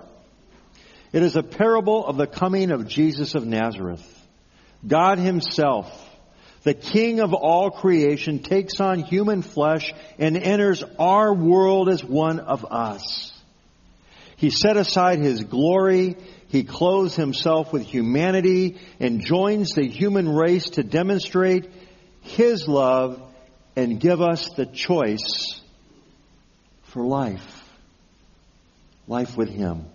It 1.12 1.24
is 1.24 1.36
a 1.36 1.44
parable 1.44 2.06
of 2.06 2.18
the 2.18 2.28
coming 2.28 2.72
of 2.72 2.88
Jesus 2.88 3.34
of 3.34 3.46
Nazareth. 3.46 4.06
God 4.86 5.18
himself, 5.18 6.09
the 6.64 6.74
King 6.74 7.20
of 7.20 7.34
all 7.34 7.72
creation, 7.72 8.40
takes 8.40 8.80
on 8.80 9.00
human 9.00 9.42
flesh 9.42 9.94
and 10.18 10.36
enters 10.38 10.84
our 10.98 11.34
world 11.34 11.90
as 11.90 12.04
one 12.04 12.40
of 12.40 12.66
us. 12.66 13.32
He 14.36 14.50
set 14.50 14.78
aside 14.78 15.20
his 15.20 15.44
glory, 15.44 16.16
he 16.48 16.64
clothes 16.64 17.16
himself 17.16 17.72
with 17.72 17.84
humanity 17.84 18.80
and 19.00 19.22
joins 19.22 19.74
the 19.76 19.88
human 19.88 20.28
race 20.28 20.72
to 20.72 20.84
demonstrate 20.84 21.70
his 22.22 22.68
love 22.68 23.22
and 23.76 24.00
give 24.00 24.22
us 24.22 24.50
the 24.56 24.66
choice 24.66 25.62
for 26.84 27.04
life. 27.04 27.64
Life 29.08 29.38
with 29.38 29.50
him. 29.50 29.86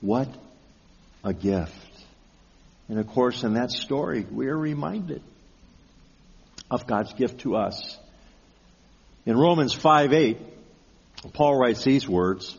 What 0.00 0.28
a 1.22 1.32
gift. 1.32 1.72
And 2.88 2.98
of 2.98 3.06
course, 3.08 3.44
in 3.44 3.54
that 3.54 3.70
story, 3.70 4.26
we 4.30 4.48
are 4.48 4.56
reminded 4.56 5.22
of 6.70 6.86
God's 6.86 7.12
gift 7.14 7.40
to 7.40 7.56
us. 7.56 7.98
In 9.26 9.36
Romans 9.36 9.72
5 9.72 10.12
8, 10.12 10.38
Paul 11.32 11.58
writes 11.58 11.84
these 11.84 12.08
words 12.08 12.56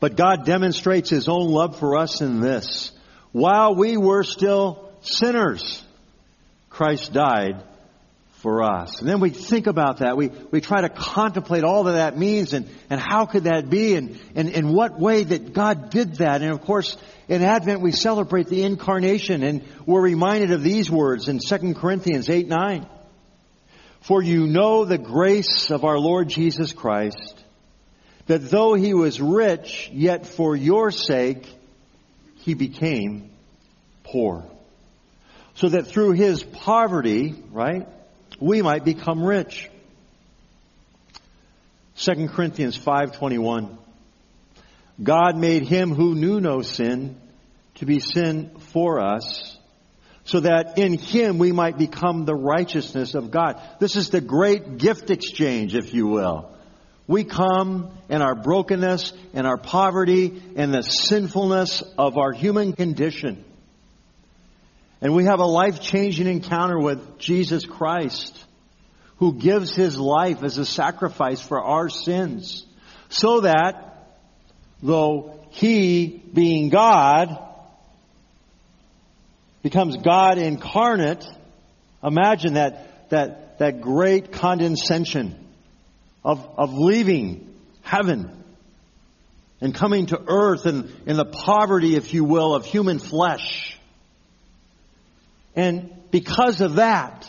But 0.00 0.16
God 0.16 0.46
demonstrates 0.46 1.10
his 1.10 1.28
own 1.28 1.50
love 1.50 1.78
for 1.78 1.96
us 1.96 2.20
in 2.20 2.40
this 2.40 2.92
while 3.32 3.74
we 3.74 3.96
were 3.96 4.24
still 4.24 4.90
sinners, 5.00 5.82
Christ 6.68 7.12
died 7.12 7.62
for 8.42 8.64
us. 8.64 8.98
And 8.98 9.08
then 9.08 9.20
we 9.20 9.30
think 9.30 9.68
about 9.68 9.98
that. 9.98 10.16
We, 10.16 10.28
we 10.50 10.60
try 10.60 10.80
to 10.80 10.88
contemplate 10.88 11.62
all 11.62 11.84
that 11.84 11.92
that 11.92 12.18
means 12.18 12.52
and, 12.52 12.68
and 12.90 13.00
how 13.00 13.24
could 13.24 13.44
that 13.44 13.70
be 13.70 13.94
and, 13.94 14.20
and 14.34 14.48
in 14.48 14.72
what 14.72 14.98
way 14.98 15.22
that 15.22 15.52
God 15.52 15.90
did 15.90 16.16
that. 16.16 16.42
And 16.42 16.50
of 16.50 16.60
course, 16.62 16.96
in 17.28 17.42
Advent 17.42 17.80
we 17.80 17.92
celebrate 17.92 18.48
the 18.48 18.64
incarnation 18.64 19.44
and 19.44 19.62
we're 19.86 20.02
reminded 20.02 20.50
of 20.50 20.64
these 20.64 20.90
words 20.90 21.28
in 21.28 21.38
2 21.38 21.74
Corinthians 21.74 22.28
8, 22.28 22.48
9. 22.48 22.86
For 24.00 24.20
you 24.20 24.48
know 24.48 24.84
the 24.84 24.98
grace 24.98 25.70
of 25.70 25.84
our 25.84 25.98
Lord 25.98 26.28
Jesus 26.28 26.72
Christ, 26.72 27.40
that 28.26 28.50
though 28.50 28.74
he 28.74 28.92
was 28.92 29.20
rich, 29.20 29.88
yet 29.92 30.26
for 30.26 30.56
your 30.56 30.90
sake 30.90 31.46
he 32.38 32.54
became 32.54 33.30
poor. 34.02 34.44
So 35.54 35.68
that 35.68 35.86
through 35.86 36.12
his 36.12 36.42
poverty, 36.42 37.36
right, 37.52 37.86
we 38.42 38.60
might 38.60 38.84
become 38.84 39.22
rich. 39.24 39.70
2 41.96 42.28
Corinthians 42.28 42.76
5:21 42.76 43.78
God 45.02 45.36
made 45.36 45.62
him 45.62 45.94
who 45.94 46.14
knew 46.14 46.40
no 46.40 46.62
sin 46.62 47.16
to 47.76 47.86
be 47.86 48.00
sin 48.00 48.50
for 48.72 49.00
us 49.00 49.56
so 50.24 50.40
that 50.40 50.78
in 50.78 50.98
him 50.98 51.38
we 51.38 51.52
might 51.52 51.78
become 51.78 52.24
the 52.24 52.34
righteousness 52.34 53.14
of 53.14 53.30
God. 53.30 53.60
This 53.78 53.96
is 53.96 54.10
the 54.10 54.20
great 54.20 54.78
gift 54.78 55.10
exchange, 55.10 55.74
if 55.74 55.94
you 55.94 56.06
will. 56.06 56.50
We 57.06 57.24
come 57.24 57.90
in 58.08 58.22
our 58.22 58.34
brokenness 58.34 59.12
and 59.34 59.46
our 59.46 59.56
poverty 59.56 60.42
and 60.56 60.72
the 60.72 60.82
sinfulness 60.82 61.82
of 61.98 62.16
our 62.18 62.32
human 62.32 62.72
condition. 62.72 63.44
And 65.02 65.16
we 65.16 65.24
have 65.24 65.40
a 65.40 65.44
life 65.44 65.80
changing 65.80 66.28
encounter 66.28 66.78
with 66.78 67.18
Jesus 67.18 67.66
Christ, 67.66 68.44
who 69.16 69.32
gives 69.34 69.74
his 69.74 69.98
life 69.98 70.44
as 70.44 70.58
a 70.58 70.64
sacrifice 70.64 71.40
for 71.40 71.60
our 71.60 71.88
sins, 71.88 72.64
so 73.08 73.40
that 73.40 74.14
though 74.80 75.40
he, 75.50 76.22
being 76.32 76.68
God, 76.68 77.36
becomes 79.64 79.96
God 79.96 80.38
incarnate, 80.38 81.26
imagine 82.02 82.54
that, 82.54 83.10
that, 83.10 83.58
that 83.58 83.80
great 83.80 84.30
condescension 84.30 85.36
of, 86.24 86.48
of 86.56 86.74
leaving 86.74 87.52
heaven 87.82 88.30
and 89.60 89.74
coming 89.74 90.06
to 90.06 90.22
earth 90.28 90.64
and 90.64 90.92
in 91.06 91.16
the 91.16 91.24
poverty, 91.24 91.96
if 91.96 92.14
you 92.14 92.22
will, 92.22 92.54
of 92.54 92.64
human 92.64 93.00
flesh 93.00 93.76
and 95.54 95.90
because 96.10 96.60
of 96.60 96.76
that, 96.76 97.28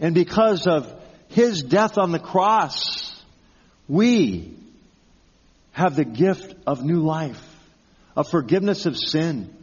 and 0.00 0.14
because 0.14 0.66
of 0.66 0.92
His 1.28 1.62
death 1.62 1.98
on 1.98 2.12
the 2.12 2.18
cross, 2.18 3.22
we 3.88 4.56
have 5.72 5.96
the 5.96 6.04
gift 6.04 6.54
of 6.66 6.84
new 6.84 7.00
life, 7.00 7.42
of 8.16 8.28
forgiveness 8.28 8.86
of 8.86 8.96
sin. 8.96 9.54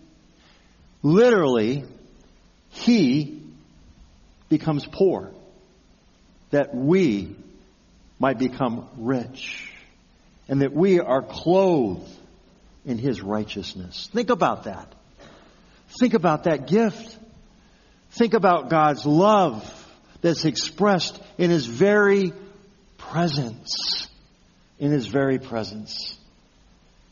Literally, 1.04 1.84
He 2.70 3.41
becomes 4.50 4.86
poor 4.86 5.32
that 6.52 6.76
we 6.76 7.36
might 8.20 8.38
become 8.38 8.88
rich 8.98 9.72
and 10.48 10.62
that 10.62 10.74
we 10.74 11.00
are 11.00 11.22
clothed 11.22 12.12
in 12.86 12.98
His 12.98 13.22
righteousness. 13.22 14.10
Think 14.12 14.30
about 14.30 14.65
that. 14.65 14.94
Think 16.00 16.13
about 16.13 16.44
that 16.44 16.67
gift. 16.67 17.17
Think 18.12 18.34
about 18.34 18.69
God's 18.69 19.06
love 19.06 19.63
that's 20.21 20.45
expressed 20.45 21.21
in 21.38 21.50
His 21.50 21.65
very 21.65 22.34
presence. 22.97 24.08
In 24.80 24.91
His 24.91 25.08
very 25.08 25.39
presence. 25.39 26.17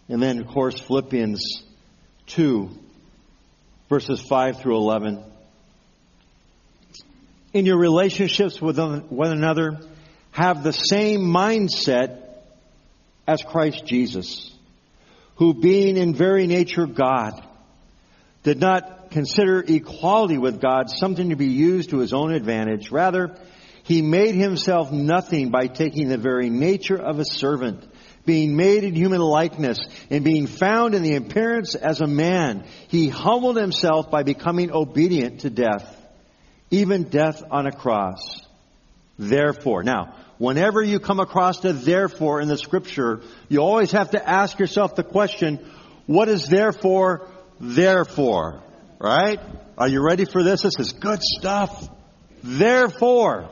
And 0.10 0.22
then, 0.22 0.40
of 0.40 0.48
course, 0.48 0.80
Philippians 0.80 1.64
2, 2.28 2.70
verses 3.90 4.20
5 4.20 4.60
through 4.60 4.76
11. 4.76 5.24
In 7.54 7.66
your 7.66 7.78
relationships 7.78 8.62
with 8.62 8.78
one 8.78 9.32
another, 9.32 9.80
have 10.32 10.64
the 10.64 10.74
same 10.74 11.22
mindset 11.22 12.24
as 13.26 13.42
Christ 13.42 13.86
Jesus, 13.86 14.52
who 15.36 15.54
being 15.54 15.96
in 15.96 16.14
very 16.14 16.46
nature 16.46 16.86
God, 16.86 17.42
did 18.44 18.60
not 18.60 18.99
consider 19.12 19.64
equality 19.66 20.38
with 20.38 20.62
God 20.62 20.90
something 20.90 21.30
to 21.30 21.36
be 21.36 21.48
used 21.48 21.90
to 21.92 22.00
his 22.00 22.14
own 22.14 22.34
advantage. 22.34 22.92
Rather, 22.92 23.36
he 23.84 24.02
made 24.02 24.36
himself 24.36 24.92
nothing 24.92 25.50
by 25.50 25.68
taking 25.68 26.10
the 26.10 26.18
very 26.18 26.50
nature 26.50 26.98
of 26.98 27.20
a 27.20 27.26
servant, 27.26 27.84
being 28.26 28.56
made 28.56 28.84
in 28.84 28.94
human 28.94 29.22
likeness, 29.22 29.80
and 30.10 30.24
being 30.24 30.46
found 30.46 30.94
in 30.94 31.02
the 31.02 31.16
appearance 31.16 31.74
as 31.74 32.02
a 32.02 32.08
man. 32.08 32.66
He 32.90 33.10
humbled 33.10 33.58
himself 33.58 34.12
by 34.12 34.24
becoming 34.24 34.72
obedient 34.72 35.42
to 35.42 35.50
death, 35.50 35.96
even 36.70 37.04
death 37.06 37.42
on 37.50 37.66
a 37.66 37.72
cross. 37.72 38.46
Therefore, 39.18 39.84
now, 39.84 40.16
whenever 40.38 40.84
you 40.84 41.00
come 41.00 41.20
across 41.20 41.66
a 41.66 41.74
therefore 41.74 42.42
in 42.42 42.48
the 42.48 42.58
scripture, 42.58 43.22
you 43.48 43.60
always 43.60 43.92
have 43.92 44.12
to 44.12 44.30
ask 44.30 44.60
yourself 44.60 44.96
the 44.96 45.04
question, 45.04 45.60
what 46.06 46.30
is 46.30 46.48
therefore 46.48 47.28
therefore? 47.60 48.62
Right? 49.00 49.40
Are 49.78 49.88
you 49.88 50.06
ready 50.06 50.26
for 50.26 50.44
this? 50.44 50.64
This 50.64 50.78
is 50.78 50.92
good 50.94 51.22
stuff. 51.22 51.90
Therefore, 52.44 53.50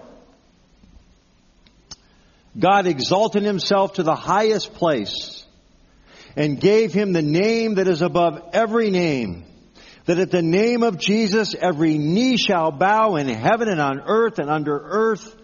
God 2.59 2.87
exalted 2.87 3.43
himself 3.43 3.93
to 3.93 4.03
the 4.03 4.15
highest 4.15 4.73
place 4.73 5.45
and 6.35 6.59
gave 6.59 6.93
him 6.93 7.13
the 7.13 7.21
name 7.21 7.75
that 7.75 7.87
is 7.87 8.01
above 8.01 8.49
every 8.53 8.89
name. 8.89 9.45
That 10.05 10.19
at 10.19 10.31
the 10.31 10.41
name 10.41 10.83
of 10.83 10.97
Jesus 10.97 11.55
every 11.59 11.97
knee 11.97 12.37
shall 12.37 12.71
bow 12.71 13.15
in 13.15 13.27
heaven 13.27 13.69
and 13.69 13.81
on 13.81 14.01
earth 14.05 14.39
and 14.39 14.49
under 14.49 14.77
earth 14.77 15.35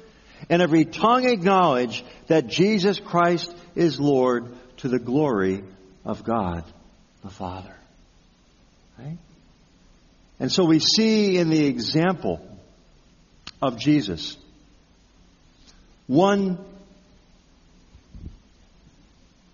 and 0.50 0.62
every 0.62 0.86
tongue 0.86 1.26
acknowledge 1.26 2.04
that 2.28 2.48
Jesus 2.48 3.00
Christ 3.00 3.54
is 3.76 4.00
Lord 4.00 4.48
to 4.78 4.90
the 4.90 5.00
glory 5.00 5.64
of 6.06 6.24
God 6.24 6.64
the 7.24 7.30
Father. 7.30 7.73
And 10.40 10.52
so 10.52 10.66
we 10.66 10.80
see 10.80 11.38
in 11.38 11.50
the 11.50 11.66
example 11.66 12.42
of 13.62 13.78
Jesus 13.78 14.38
one 16.08 16.58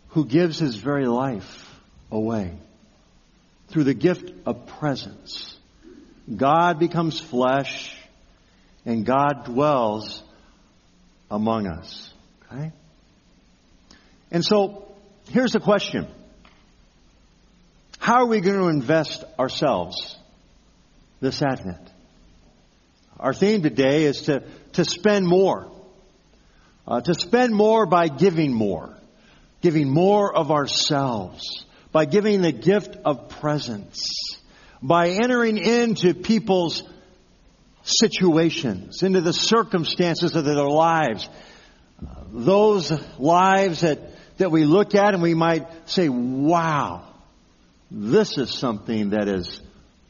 who 0.09 0.25
gives 0.25 0.57
his 0.57 0.75
very 0.75 1.05
life 1.05 1.69
away 2.11 2.53
through 3.67 3.83
the 3.83 3.93
gift 3.93 4.31
of 4.45 4.65
presence. 4.65 5.55
God 6.35 6.79
becomes 6.79 7.19
flesh 7.19 7.95
and 8.85 9.05
God 9.05 9.45
dwells 9.45 10.23
among 11.29 11.67
us. 11.67 12.11
Okay? 12.51 12.71
And 14.31 14.43
so, 14.43 14.87
here's 15.29 15.53
the 15.53 15.59
question. 15.59 16.07
How 17.99 18.23
are 18.23 18.25
we 18.25 18.41
going 18.41 18.59
to 18.59 18.67
invest 18.67 19.23
ourselves 19.37 20.15
this 21.19 21.41
Advent? 21.41 21.91
Our 23.19 23.33
theme 23.33 23.61
today 23.61 24.05
is 24.05 24.21
to, 24.23 24.43
to 24.73 24.85
spend 24.85 25.27
more. 25.27 25.69
Uh, 26.87 27.01
to 27.01 27.13
spend 27.13 27.53
more 27.53 27.85
by 27.85 28.07
giving 28.07 28.53
more. 28.53 28.95
Giving 29.61 29.89
more 29.89 30.33
of 30.33 30.51
ourselves. 30.51 31.65
By 31.91 32.05
giving 32.05 32.41
the 32.41 32.53
gift 32.53 32.95
of 33.03 33.29
presence. 33.29 33.99
By 34.81 35.09
entering 35.09 35.57
into 35.57 36.13
people's 36.13 36.83
situations, 37.83 39.03
into 39.03 39.21
the 39.21 39.33
circumstances 39.33 40.35
of 40.35 40.45
their 40.45 40.55
lives. 40.63 41.27
Those 42.31 42.91
lives 43.17 43.81
that, 43.81 43.99
that 44.37 44.51
we 44.51 44.63
look 44.63 44.95
at 44.95 45.13
and 45.13 45.21
we 45.21 45.33
might 45.33 45.67
say, 45.89 46.07
wow, 46.07 47.03
this 47.91 48.37
is 48.37 48.51
something 48.51 49.09
that 49.09 49.27
is 49.27 49.61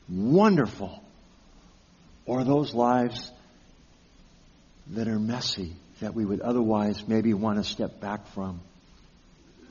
wonderful. 0.10 1.04
Or 2.26 2.43
those 2.43 2.74
lives 2.74 3.32
that 4.91 5.08
are 5.08 5.19
messy, 5.19 5.74
that 6.00 6.13
we 6.13 6.26
would 6.26 6.41
otherwise 6.41 7.08
maybe 7.08 7.34
want 7.34 7.58
to 7.58 7.63
step 7.63 8.00
back 8.00 8.28
from. 8.28 8.60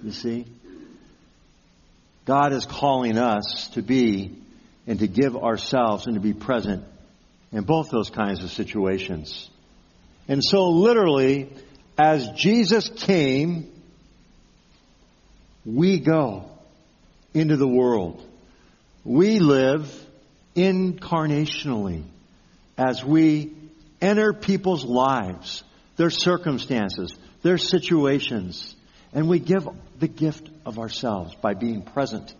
You 0.02 0.12
see? 0.12 0.46
God 2.24 2.52
is 2.52 2.66
calling 2.66 3.16
us 3.16 3.68
to 3.74 3.82
be 3.82 4.36
and 4.86 4.98
to 5.00 5.06
give 5.06 5.36
ourselves 5.36 6.06
and 6.06 6.14
to 6.14 6.20
be 6.20 6.32
present 6.32 6.84
in 7.52 7.64
both 7.64 7.90
those 7.90 8.10
kinds 8.10 8.42
of 8.42 8.50
situations. 8.50 9.48
And 10.28 10.44
so 10.44 10.68
literally, 10.68 11.50
as 11.96 12.28
Jesus 12.36 12.88
came, 12.88 13.72
we 15.64 16.00
go 16.00 16.50
into 17.34 17.56
the 17.56 17.66
world. 17.66 18.22
We 19.04 19.38
live 19.38 19.90
incarnationally 20.54 22.04
as 22.76 23.04
we 23.04 23.52
enter 24.00 24.32
people's 24.32 24.84
lives, 24.84 25.62
their 25.96 26.10
circumstances, 26.10 27.16
their 27.42 27.58
situations, 27.58 28.74
and 29.12 29.28
we 29.28 29.38
give 29.38 29.68
the 29.98 30.08
gift 30.08 30.48
of 30.64 30.78
ourselves 30.78 31.34
by 31.36 31.54
being 31.54 31.82
present 31.82 32.34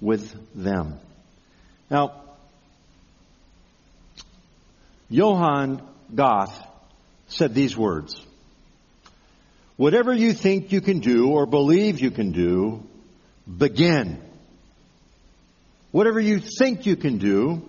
with 0.00 0.34
them. 0.54 0.98
Now, 1.90 2.22
Johann 5.08 5.82
Goethe 6.14 6.54
said 7.28 7.54
these 7.54 7.76
words. 7.76 8.20
Whatever 9.76 10.12
you 10.12 10.34
think 10.34 10.72
you 10.72 10.80
can 10.80 11.00
do 11.00 11.28
or 11.28 11.46
believe 11.46 12.00
you 12.00 12.10
can 12.10 12.32
do, 12.32 12.82
begin. 13.58 14.20
Whatever 15.90 16.20
you 16.20 16.38
think 16.38 16.86
you 16.86 16.96
can 16.96 17.18
do 17.18 17.62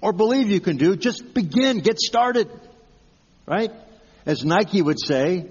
or 0.00 0.12
believe 0.12 0.48
you 0.50 0.60
can 0.60 0.76
do, 0.76 0.96
just 0.96 1.34
begin, 1.34 1.80
get 1.80 1.98
started. 1.98 2.50
Right? 3.46 3.70
As 4.24 4.44
Nike 4.44 4.82
would 4.82 4.98
say, 5.00 5.46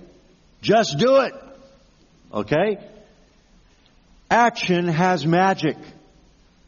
just 0.61 0.97
do 0.97 1.17
it. 1.17 1.33
Okay? 2.33 2.77
Action 4.29 4.87
has 4.87 5.25
magic, 5.25 5.77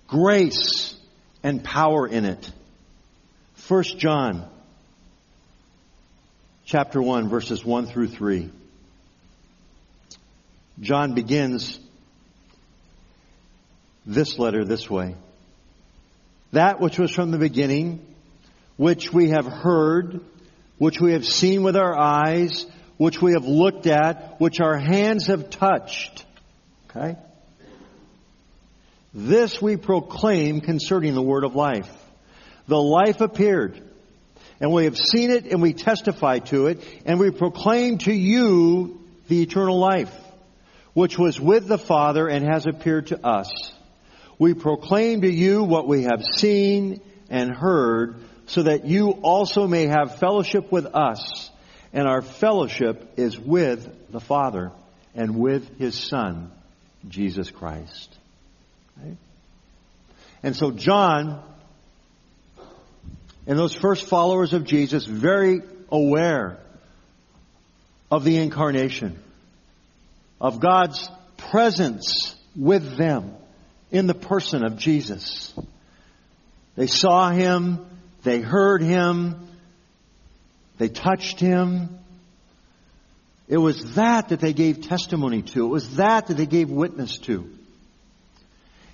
grace, 0.08 0.96
and 1.44 1.64
power 1.64 2.08
in 2.08 2.26
it. 2.26 2.52
1 3.68 3.84
John 3.98 4.50
chapter 6.66 7.02
1 7.02 7.30
verses 7.30 7.64
1 7.64 7.88
through 7.88 8.08
3. 8.08 8.50
John 10.80 11.14
begins 11.14 11.80
this 14.06 14.38
letter 14.38 14.66
this 14.66 14.90
way. 14.90 15.16
That 16.52 16.80
which 16.80 17.00
was 17.00 17.12
from 17.12 17.32
the 17.32 17.38
beginning, 17.38 18.06
which 18.78 19.12
we 19.12 19.30
have 19.30 19.46
heard, 19.46 20.20
which 20.78 21.00
we 21.00 21.14
have 21.14 21.26
seen 21.26 21.64
with 21.64 21.76
our 21.76 21.98
eyes, 21.98 22.66
which 22.98 23.22
we 23.22 23.34
have 23.34 23.46
looked 23.46 23.88
at, 23.88 24.40
which 24.40 24.60
our 24.60 24.78
hands 24.78 25.28
have 25.28 25.50
touched. 25.50 26.26
Okay? 26.90 27.18
This 29.14 29.62
we 29.62 29.78
proclaim 29.78 30.62
concerning 30.62 31.14
the 31.14 31.22
word 31.22 31.44
of 31.44 31.56
life. 31.56 31.90
The 32.68 32.82
life 32.82 33.22
appeared, 33.22 33.82
and 34.60 34.72
we 34.72 34.86
have 34.86 34.98
seen 34.98 35.32
it 35.32 35.46
and 35.46 35.62
we 35.62 35.74
testify 35.74 36.40
to 36.40 36.68
it, 36.68 36.84
and 37.06 37.20
we 37.20 37.32
proclaim 37.32 37.98
to 38.00 38.14
you 38.14 39.00
the 39.28 39.42
eternal 39.42 39.80
life, 39.80 40.14
which 40.94 41.18
was 41.18 41.40
with 41.40 41.68
the 41.68 41.78
Father 41.78 42.28
and 42.28 42.46
has 42.46 42.66
appeared 42.66 43.08
to 43.08 43.26
us. 43.26 43.74
We 44.44 44.54
proclaim 44.54 45.22
to 45.22 45.32
you 45.32 45.64
what 45.64 45.88
we 45.88 46.04
have 46.04 46.22
seen 46.22 47.00
and 47.30 47.50
heard, 47.50 48.18
so 48.46 48.64
that 48.64 48.84
you 48.84 49.12
also 49.22 49.68
may 49.68 49.86
have 49.86 50.20
fellowship 50.20 50.70
with 50.70 50.86
us. 50.86 51.50
And 51.94 52.10
our 52.10 52.22
fellowship 52.22 53.14
is 53.16 53.40
with 53.40 54.12
the 54.12 54.20
Father 54.20 54.74
and 55.16 55.38
with 55.38 55.80
His 55.80 55.96
Son, 55.96 56.52
Jesus 57.08 57.52
Christ. 57.52 58.14
Right? 59.02 59.16
And 60.44 60.54
so 60.58 60.72
John 60.72 61.42
and 63.48 63.58
those 63.58 63.74
first 63.74 64.08
followers 64.08 64.52
of 64.52 64.66
Jesus 64.66 65.06
very 65.06 65.62
aware 65.90 66.58
of 68.12 68.26
the 68.26 68.36
incarnation, 68.36 69.18
of 70.42 70.60
God's 70.60 71.10
presence 71.38 72.36
with 72.58 72.98
them 72.98 73.38
in 73.94 74.08
the 74.08 74.16
person 74.16 74.66
of 74.66 74.78
Jesus. 74.78 75.54
They 76.76 76.88
saw 76.88 77.30
him, 77.30 77.86
they 78.24 78.42
heard 78.42 78.82
him, 78.82 79.48
they 80.80 80.90
touched 80.90 81.40
him. 81.40 82.00
It 83.48 83.58
was 83.58 83.94
that 83.94 84.30
that 84.30 84.40
they 84.40 84.54
gave 84.54 84.82
testimony 84.82 85.44
to. 85.44 85.66
It 85.66 85.70
was 85.70 85.96
that 85.98 86.28
that 86.28 86.38
they 86.38 86.48
gave 86.48 86.72
witness 86.72 87.20
to. 87.20 87.48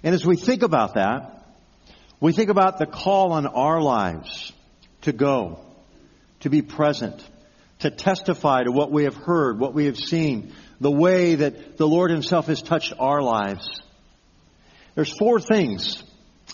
And 0.03 0.13
as 0.13 0.25
we 0.25 0.35
think 0.35 0.63
about 0.63 0.95
that, 0.95 1.45
we 2.19 2.33
think 2.33 2.49
about 2.49 2.77
the 2.77 2.85
call 2.85 3.31
on 3.31 3.47
our 3.47 3.81
lives 3.81 4.51
to 5.03 5.13
go, 5.13 5.59
to 6.41 6.49
be 6.49 6.62
present, 6.62 7.23
to 7.79 7.89
testify 7.89 8.63
to 8.63 8.71
what 8.73 8.91
we 8.91 9.05
have 9.05 9.15
heard, 9.15 9.59
what 9.59 9.73
we 9.73 9.85
have 9.85 9.97
seen, 9.97 10.51
the 10.81 10.91
way 10.91 11.35
that 11.35 11.77
the 11.77 11.88
Lord 11.88 12.12
Himself 12.12 12.47
has 12.47 12.62
touched 12.62 12.91
our 12.99 13.21
lives. 13.21 13.81
There's 14.95 15.15
four 15.17 15.39
things 15.39 16.04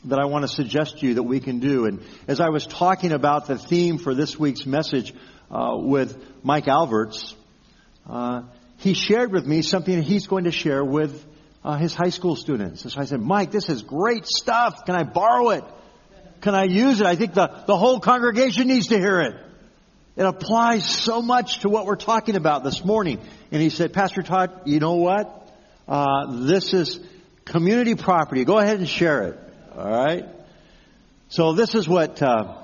that 0.05 0.19
I 0.19 0.25
want 0.25 0.43
to 0.43 0.47
suggest 0.47 0.99
to 0.99 1.07
you 1.07 1.15
that 1.15 1.23
we 1.23 1.39
can 1.39 1.59
do. 1.59 1.85
And 1.85 2.03
as 2.27 2.39
I 2.39 2.49
was 2.49 2.67
talking 2.67 3.11
about 3.11 3.47
the 3.47 3.57
theme 3.57 3.97
for 3.97 4.13
this 4.13 4.37
week's 4.37 4.65
message 4.65 5.13
uh, 5.49 5.77
with 5.77 6.17
Mike 6.43 6.67
Alberts, 6.67 7.35
uh, 8.07 8.43
he 8.77 8.93
shared 8.93 9.31
with 9.31 9.45
me 9.45 9.61
something 9.61 10.01
he's 10.01 10.27
going 10.27 10.43
to 10.43 10.51
share 10.51 10.83
with 10.83 11.25
uh, 11.63 11.77
his 11.77 11.95
high 11.95 12.09
school 12.09 12.35
students. 12.35 12.83
And 12.83 12.91
so 12.91 13.01
I 13.01 13.05
said, 13.05 13.21
Mike, 13.21 13.51
this 13.51 13.69
is 13.69 13.81
great 13.81 14.27
stuff. 14.27 14.85
Can 14.85 14.95
I 14.95 15.03
borrow 15.03 15.49
it? 15.49 15.63
Can 16.41 16.53
I 16.53 16.65
use 16.65 16.99
it? 16.99 17.07
I 17.07 17.15
think 17.15 17.33
the, 17.33 17.63
the 17.65 17.75
whole 17.75 17.99
congregation 17.99 18.67
needs 18.67 18.87
to 18.87 18.97
hear 18.97 19.21
it. 19.21 19.35
It 20.15 20.23
applies 20.23 20.87
so 20.87 21.21
much 21.21 21.59
to 21.59 21.69
what 21.69 21.85
we're 21.85 21.95
talking 21.95 22.35
about 22.35 22.63
this 22.63 22.85
morning. 22.85 23.19
And 23.51 23.61
he 23.61 23.69
said, 23.69 23.93
Pastor 23.93 24.21
Todd, 24.21 24.61
you 24.65 24.79
know 24.79 24.95
what? 24.95 25.51
Uh, 25.87 26.45
this 26.45 26.73
is 26.73 26.99
community 27.45 27.95
property. 27.95 28.43
Go 28.43 28.57
ahead 28.59 28.79
and 28.79 28.89
share 28.89 29.23
it. 29.23 29.39
All 29.77 29.89
right. 29.89 30.25
So 31.29 31.53
this 31.53 31.75
is 31.75 31.87
what 31.87 32.21
uh, 32.21 32.55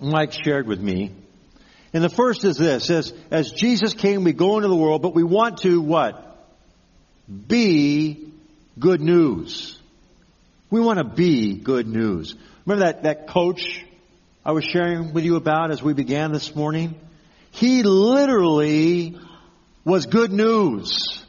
Mike 0.00 0.32
shared 0.32 0.66
with 0.66 0.80
me. 0.80 1.12
And 1.92 2.02
the 2.02 2.08
first 2.08 2.44
is 2.44 2.56
this: 2.56 2.88
as 2.90 3.12
as 3.30 3.50
Jesus 3.52 3.94
came, 3.94 4.24
we 4.24 4.32
go 4.32 4.56
into 4.56 4.68
the 4.68 4.76
world, 4.76 5.02
but 5.02 5.14
we 5.14 5.24
want 5.24 5.58
to 5.58 5.80
what? 5.80 6.28
be 7.30 8.32
good 8.78 9.00
news. 9.00 9.78
We 10.70 10.80
want 10.80 10.98
to 10.98 11.04
be 11.04 11.54
good 11.54 11.86
news. 11.86 12.34
Remember 12.66 12.86
that, 12.86 13.02
that 13.04 13.28
coach 13.28 13.84
I 14.44 14.52
was 14.52 14.64
sharing 14.64 15.12
with 15.12 15.24
you 15.24 15.36
about 15.36 15.70
as 15.70 15.82
we 15.82 15.92
began 15.94 16.32
this 16.32 16.54
morning? 16.54 16.94
He 17.50 17.82
literally 17.82 19.18
was 19.84 20.06
good 20.06 20.32
news. 20.32 21.24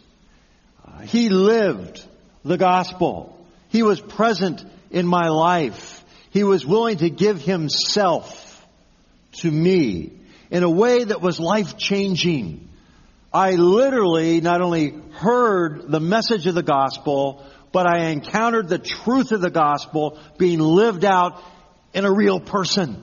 He 1.03 1.29
lived 1.29 2.05
the 2.43 2.57
gospel. 2.57 3.37
He 3.69 3.83
was 3.83 3.99
present 3.99 4.63
in 4.89 5.05
my 5.05 5.29
life. 5.29 6.03
He 6.31 6.43
was 6.43 6.65
willing 6.65 6.97
to 6.97 7.09
give 7.09 7.41
himself 7.41 8.47
to 9.33 9.51
me 9.51 10.11
in 10.49 10.63
a 10.63 10.69
way 10.69 11.03
that 11.03 11.21
was 11.21 11.39
life 11.39 11.77
changing. 11.77 12.67
I 13.33 13.51
literally 13.51 14.41
not 14.41 14.61
only 14.61 14.93
heard 15.13 15.89
the 15.89 16.01
message 16.01 16.47
of 16.47 16.55
the 16.55 16.63
gospel, 16.63 17.45
but 17.71 17.87
I 17.87 18.09
encountered 18.09 18.67
the 18.67 18.79
truth 18.79 19.31
of 19.31 19.41
the 19.41 19.49
gospel 19.49 20.19
being 20.37 20.59
lived 20.59 21.05
out 21.05 21.41
in 21.93 22.03
a 22.03 22.11
real 22.11 22.39
person. 22.39 23.01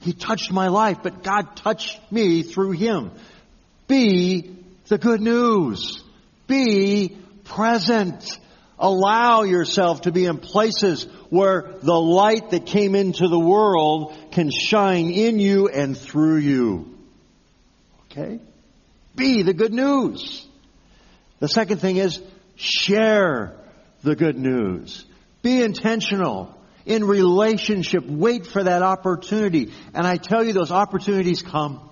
He 0.00 0.12
touched 0.12 0.50
my 0.50 0.68
life, 0.68 0.98
but 1.02 1.22
God 1.22 1.56
touched 1.56 2.00
me 2.10 2.42
through 2.42 2.72
him. 2.72 3.12
Be 3.86 4.56
the 4.88 4.98
good 4.98 5.20
news. 5.20 6.02
Be 6.48 7.16
present. 7.44 8.38
Allow 8.78 9.42
yourself 9.42 10.02
to 10.02 10.12
be 10.12 10.24
in 10.26 10.38
places 10.38 11.04
where 11.30 11.74
the 11.82 12.00
light 12.00 12.50
that 12.50 12.66
came 12.66 12.94
into 12.94 13.28
the 13.28 13.38
world 13.38 14.14
can 14.32 14.50
shine 14.50 15.10
in 15.10 15.38
you 15.38 15.68
and 15.68 15.96
through 15.96 16.38
you. 16.38 16.98
Okay? 18.10 18.40
Be 19.14 19.42
the 19.42 19.54
good 19.54 19.72
news. 19.72 20.46
The 21.38 21.48
second 21.48 21.78
thing 21.78 21.96
is 21.96 22.20
share 22.56 23.56
the 24.02 24.16
good 24.16 24.38
news. 24.38 25.04
Be 25.42 25.62
intentional 25.62 26.56
in 26.86 27.04
relationship. 27.04 28.04
Wait 28.06 28.46
for 28.46 28.62
that 28.62 28.82
opportunity. 28.82 29.72
And 29.94 30.06
I 30.06 30.16
tell 30.16 30.44
you, 30.44 30.52
those 30.52 30.70
opportunities 30.70 31.42
come 31.42 31.88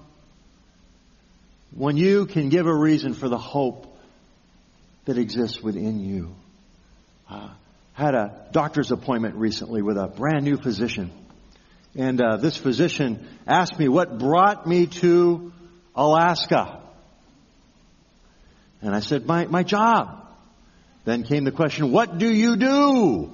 when 1.75 1.97
you 1.97 2.27
can 2.27 2.49
give 2.49 2.67
a 2.67 2.75
reason 2.75 3.15
for 3.15 3.29
the 3.29 3.39
hope 3.39 3.90
that 5.05 5.19
exists 5.19 5.61
within 5.61 6.01
you. 6.01 6.35
Uh, 7.29 7.51
had 7.93 8.15
a 8.15 8.49
doctor's 8.53 8.91
appointment 8.91 9.37
recently 9.37 9.83
with 9.83 9.97
a 9.97 10.09
brand 10.09 10.45
new 10.45 10.57
physician. 10.57 11.11
And 11.97 12.21
uh, 12.21 12.37
this 12.37 12.57
physician 12.57 13.27
asked 13.47 13.79
me 13.79 13.89
what 13.89 14.19
brought 14.19 14.67
me 14.67 14.87
to 14.87 15.53
Alaska. 15.95 16.81
And 18.81 18.95
I 18.95 19.01
said, 19.01 19.27
my, 19.27 19.47
my 19.47 19.63
job. 19.63 20.27
Then 21.05 21.25
came 21.25 21.45
the 21.45 21.53
question, 21.53 21.93
what 21.93 22.19
do 22.19 22.33
you 22.33 22.57
do? 22.57 23.33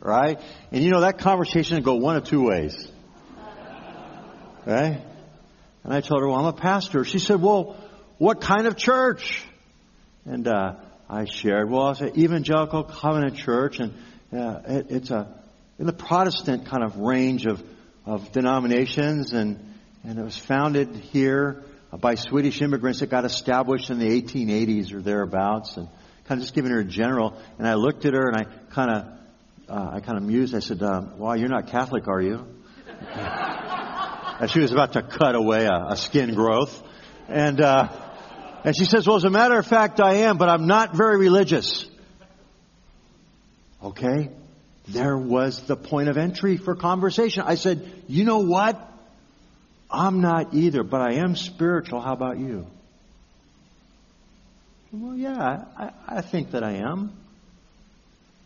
Right? 0.00 0.40
And 0.70 0.82
you 0.82 0.90
know, 0.90 1.00
that 1.00 1.18
conversation 1.18 1.76
would 1.76 1.84
go 1.84 1.94
one 1.94 2.16
of 2.16 2.24
two 2.24 2.42
ways. 2.42 2.90
Right? 4.64 5.00
And 5.84 5.92
I 5.92 6.00
told 6.00 6.20
her, 6.20 6.28
well, 6.28 6.38
I'm 6.38 6.46
a 6.46 6.52
pastor. 6.52 7.04
She 7.04 7.18
said, 7.18 7.40
well, 7.40 7.76
what 8.18 8.40
kind 8.40 8.66
of 8.66 8.76
church? 8.76 9.44
And, 10.24 10.46
uh, 10.48 10.76
I 11.08 11.24
shared, 11.24 11.70
well, 11.70 11.90
it's 11.90 12.00
an 12.00 12.18
evangelical 12.18 12.84
covenant 12.84 13.36
church 13.36 13.78
and, 13.78 13.94
uh, 14.32 14.60
it, 14.66 14.86
it's 14.90 15.10
a, 15.10 15.40
in 15.78 15.86
the 15.86 15.92
Protestant 15.92 16.66
kind 16.66 16.82
of 16.82 16.96
range 16.96 17.46
of, 17.46 17.62
of 18.04 18.32
denominations 18.32 19.32
and, 19.32 19.74
and 20.02 20.18
it 20.18 20.22
was 20.22 20.36
founded 20.36 20.94
here 20.96 21.64
by 21.92 22.14
Swedish 22.14 22.60
immigrants 22.60 23.00
that 23.00 23.10
got 23.10 23.24
established 23.24 23.90
in 23.90 23.98
the 23.98 24.06
1880s 24.06 24.92
or 24.92 25.00
thereabouts, 25.00 25.76
and 25.76 25.88
kind 26.24 26.40
of 26.40 26.44
just 26.44 26.54
giving 26.54 26.70
her 26.70 26.80
a 26.80 26.84
general. 26.84 27.36
And 27.58 27.66
I 27.66 27.74
looked 27.74 28.04
at 28.04 28.14
her 28.14 28.28
and 28.28 28.36
I 28.36 28.44
kind 28.72 28.90
of, 28.90 29.04
uh, 29.68 29.90
I 29.94 30.00
kind 30.00 30.18
of 30.18 30.24
mused. 30.24 30.54
I 30.54 30.60
said, 30.60 30.82
um, 30.82 31.18
"Well, 31.18 31.36
you're 31.36 31.48
not 31.48 31.68
Catholic, 31.68 32.06
are 32.08 32.20
you?" 32.20 32.46
and 33.12 34.50
she 34.50 34.60
was 34.60 34.72
about 34.72 34.92
to 34.94 35.02
cut 35.02 35.34
away 35.34 35.66
a, 35.66 35.86
a 35.90 35.96
skin 35.96 36.34
growth, 36.34 36.82
and 37.28 37.60
uh, 37.60 37.88
and 38.66 38.76
she 38.76 38.84
says, 38.84 39.06
"Well, 39.06 39.16
as 39.16 39.24
a 39.24 39.30
matter 39.30 39.56
of 39.56 39.66
fact, 39.66 40.00
I 40.00 40.14
am, 40.28 40.36
but 40.36 40.48
I'm 40.48 40.66
not 40.66 40.94
very 40.94 41.16
religious." 41.16 41.86
Okay, 43.82 44.30
there 44.88 45.16
was 45.16 45.62
the 45.62 45.76
point 45.76 46.08
of 46.08 46.18
entry 46.18 46.56
for 46.56 46.74
conversation. 46.74 47.44
I 47.46 47.54
said, 47.54 47.90
"You 48.08 48.24
know 48.24 48.40
what?" 48.40 48.82
I'm 49.88 50.20
not 50.20 50.52
either, 50.52 50.82
but 50.82 51.00
I 51.00 51.14
am 51.14 51.36
spiritual. 51.36 52.00
How 52.00 52.12
about 52.12 52.38
you? 52.38 52.66
Well, 54.92 55.14
yeah, 55.14 55.64
I, 55.76 55.90
I 56.08 56.20
think 56.22 56.50
that 56.50 56.64
I 56.64 56.78
am. 56.78 57.12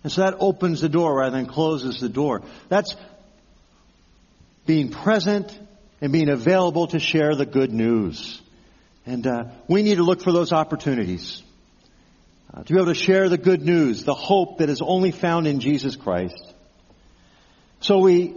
And 0.03 0.13
so 0.13 0.21
that 0.21 0.37
opens 0.39 0.83
the 0.83 0.89
door 0.91 1.17
rather 1.17 1.37
than 1.37 1.47
closes 1.47 1.99
the 1.99 2.11
door. 2.11 2.43
That's 2.69 2.95
being 4.67 4.91
present 4.91 5.59
and 6.03 6.13
being 6.13 6.29
available 6.29 6.89
to 6.89 6.99
share 6.99 7.35
the 7.35 7.47
good 7.47 7.73
news. 7.73 8.41
And 9.07 9.27
uh, 9.27 9.45
we 9.69 9.83
need 9.83 9.97
to 9.97 10.03
look 10.03 10.23
for 10.23 10.33
those 10.33 10.53
opportunities 10.53 11.43
uh, 12.53 12.63
to 12.63 12.73
be 12.73 12.79
able 12.79 12.93
to 12.93 12.95
share 12.95 13.29
the 13.29 13.39
good 13.39 13.63
news, 13.63 14.05
the 14.05 14.15
hope 14.15 14.59
that 14.59 14.69
is 14.69 14.83
only 14.83 15.11
found 15.11 15.47
in 15.47 15.61
Jesus 15.61 15.97
Christ. 15.97 16.55
So 17.81 17.99
we 17.99 18.35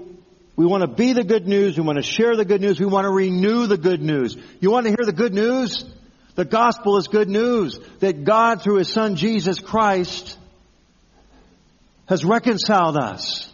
we 0.55 0.65
want 0.65 0.81
to 0.81 0.87
be 0.87 1.13
the 1.13 1.23
good 1.23 1.47
news. 1.47 1.77
We 1.77 1.83
want 1.83 1.97
to 1.97 2.03
share 2.03 2.35
the 2.35 2.45
good 2.45 2.61
news. 2.61 2.79
We 2.79 2.85
want 2.85 3.05
to 3.05 3.09
renew 3.09 3.65
the 3.65 3.77
good 3.77 4.01
news. 4.01 4.37
You 4.59 4.69
want 4.69 4.85
to 4.85 4.91
hear 4.91 5.05
the 5.05 5.13
good 5.13 5.33
news? 5.33 5.83
The 6.35 6.45
gospel 6.45 6.97
is 6.97 7.07
good 7.07 7.29
news 7.29 7.79
that 7.99 8.23
God 8.23 8.61
through 8.61 8.77
His 8.77 8.89
Son 8.89 9.15
Jesus 9.15 9.59
Christ 9.59 10.37
has 12.07 12.23
reconciled 12.23 12.97
us. 12.97 13.51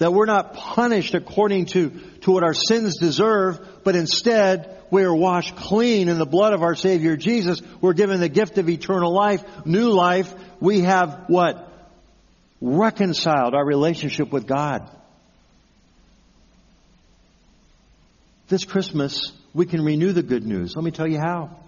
That 0.00 0.14
we're 0.14 0.24
not 0.24 0.54
punished 0.54 1.14
according 1.14 1.66
to, 1.66 1.90
to 2.22 2.30
what 2.30 2.42
our 2.42 2.54
sins 2.54 2.96
deserve, 2.96 3.60
but 3.84 3.94
instead 3.94 4.78
we 4.90 5.02
are 5.02 5.14
washed 5.14 5.56
clean 5.56 6.08
in 6.08 6.18
the 6.18 6.24
blood 6.24 6.54
of 6.54 6.62
our 6.62 6.74
Savior 6.74 7.18
Jesus. 7.18 7.60
We're 7.82 7.92
given 7.92 8.18
the 8.18 8.30
gift 8.30 8.56
of 8.56 8.70
eternal 8.70 9.12
life, 9.12 9.44
new 9.66 9.90
life. 9.90 10.34
We 10.58 10.80
have 10.80 11.24
what? 11.26 11.70
Reconciled 12.62 13.54
our 13.54 13.64
relationship 13.64 14.32
with 14.32 14.46
God. 14.46 14.90
This 18.48 18.64
Christmas, 18.64 19.32
we 19.52 19.66
can 19.66 19.84
renew 19.84 20.12
the 20.12 20.22
good 20.22 20.46
news. 20.46 20.76
Let 20.76 20.84
me 20.84 20.92
tell 20.92 21.08
you 21.08 21.18
how. 21.18 21.60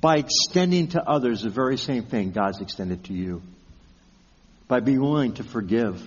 By 0.00 0.16
extending 0.16 0.88
to 0.88 1.08
others 1.08 1.42
the 1.42 1.50
very 1.50 1.78
same 1.78 2.06
thing 2.06 2.32
God's 2.32 2.60
extended 2.60 3.04
to 3.04 3.12
you. 3.12 3.42
By 4.66 4.80
being 4.80 5.00
willing 5.00 5.34
to 5.34 5.44
forgive. 5.44 6.02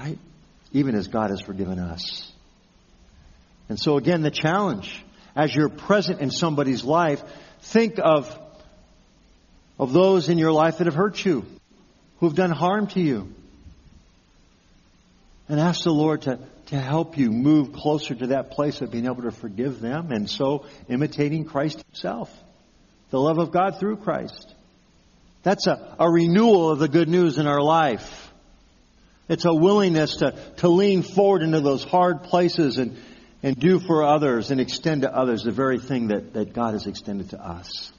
Right? 0.00 0.18
Even 0.72 0.94
as 0.94 1.08
God 1.08 1.28
has 1.28 1.42
forgiven 1.42 1.78
us. 1.78 2.32
And 3.68 3.78
so 3.78 3.98
again, 3.98 4.22
the 4.22 4.30
challenge, 4.30 5.04
as 5.36 5.54
you're 5.54 5.68
present 5.68 6.20
in 6.20 6.30
somebody's 6.30 6.84
life, 6.84 7.22
think 7.60 7.98
of, 8.02 8.36
of 9.78 9.92
those 9.92 10.30
in 10.30 10.38
your 10.38 10.52
life 10.52 10.78
that 10.78 10.86
have 10.86 10.94
hurt 10.94 11.22
you, 11.22 11.44
who 12.18 12.26
have 12.26 12.34
done 12.34 12.50
harm 12.50 12.86
to 12.88 13.00
you. 13.00 13.28
And 15.50 15.60
ask 15.60 15.82
the 15.84 15.92
Lord 15.92 16.22
to, 16.22 16.38
to 16.66 16.80
help 16.80 17.18
you 17.18 17.30
move 17.30 17.74
closer 17.74 18.14
to 18.14 18.28
that 18.28 18.52
place 18.52 18.80
of 18.80 18.90
being 18.90 19.04
able 19.04 19.22
to 19.22 19.30
forgive 19.30 19.80
them 19.80 20.12
and 20.12 20.30
so 20.30 20.64
imitating 20.88 21.44
Christ 21.44 21.84
himself. 21.88 22.34
The 23.10 23.20
love 23.20 23.38
of 23.38 23.50
God 23.50 23.78
through 23.78 23.96
Christ. 23.96 24.54
That's 25.42 25.66
a, 25.66 25.96
a 25.98 26.10
renewal 26.10 26.70
of 26.70 26.78
the 26.78 26.88
good 26.88 27.08
news 27.08 27.36
in 27.36 27.46
our 27.46 27.60
life. 27.60 28.29
It's 29.30 29.44
a 29.44 29.54
willingness 29.54 30.16
to, 30.16 30.34
to 30.56 30.68
lean 30.68 31.04
forward 31.04 31.42
into 31.42 31.60
those 31.60 31.84
hard 31.84 32.24
places 32.24 32.78
and, 32.78 33.00
and 33.44 33.56
do 33.56 33.78
for 33.78 34.02
others 34.02 34.50
and 34.50 34.60
extend 34.60 35.02
to 35.02 35.16
others 35.16 35.44
the 35.44 35.52
very 35.52 35.78
thing 35.78 36.08
that, 36.08 36.32
that 36.32 36.52
God 36.52 36.72
has 36.72 36.88
extended 36.88 37.30
to 37.30 37.40
us. 37.40 37.92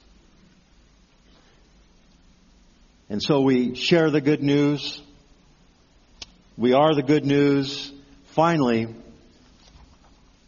And 3.08 3.22
so 3.22 3.40
we 3.40 3.74
share 3.74 4.10
the 4.10 4.20
good 4.20 4.42
news. 4.42 5.00
We 6.58 6.74
are 6.74 6.94
the 6.94 7.02
good 7.02 7.24
news. 7.24 7.90
Finally, 8.34 8.94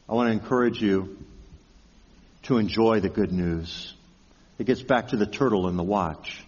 I 0.06 0.12
want 0.12 0.28
to 0.28 0.32
encourage 0.34 0.82
you 0.82 1.16
to 2.42 2.58
enjoy 2.58 3.00
the 3.00 3.08
good 3.08 3.32
news. 3.32 3.94
It 4.58 4.66
gets 4.66 4.82
back 4.82 5.08
to 5.08 5.16
the 5.16 5.26
turtle 5.26 5.66
and 5.66 5.78
the 5.78 5.82
watch. 5.82 6.44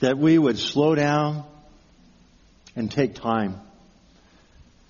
That 0.00 0.16
we 0.16 0.38
would 0.38 0.58
slow 0.58 0.94
down 0.94 1.44
and 2.74 2.90
take 2.90 3.14
time 3.14 3.60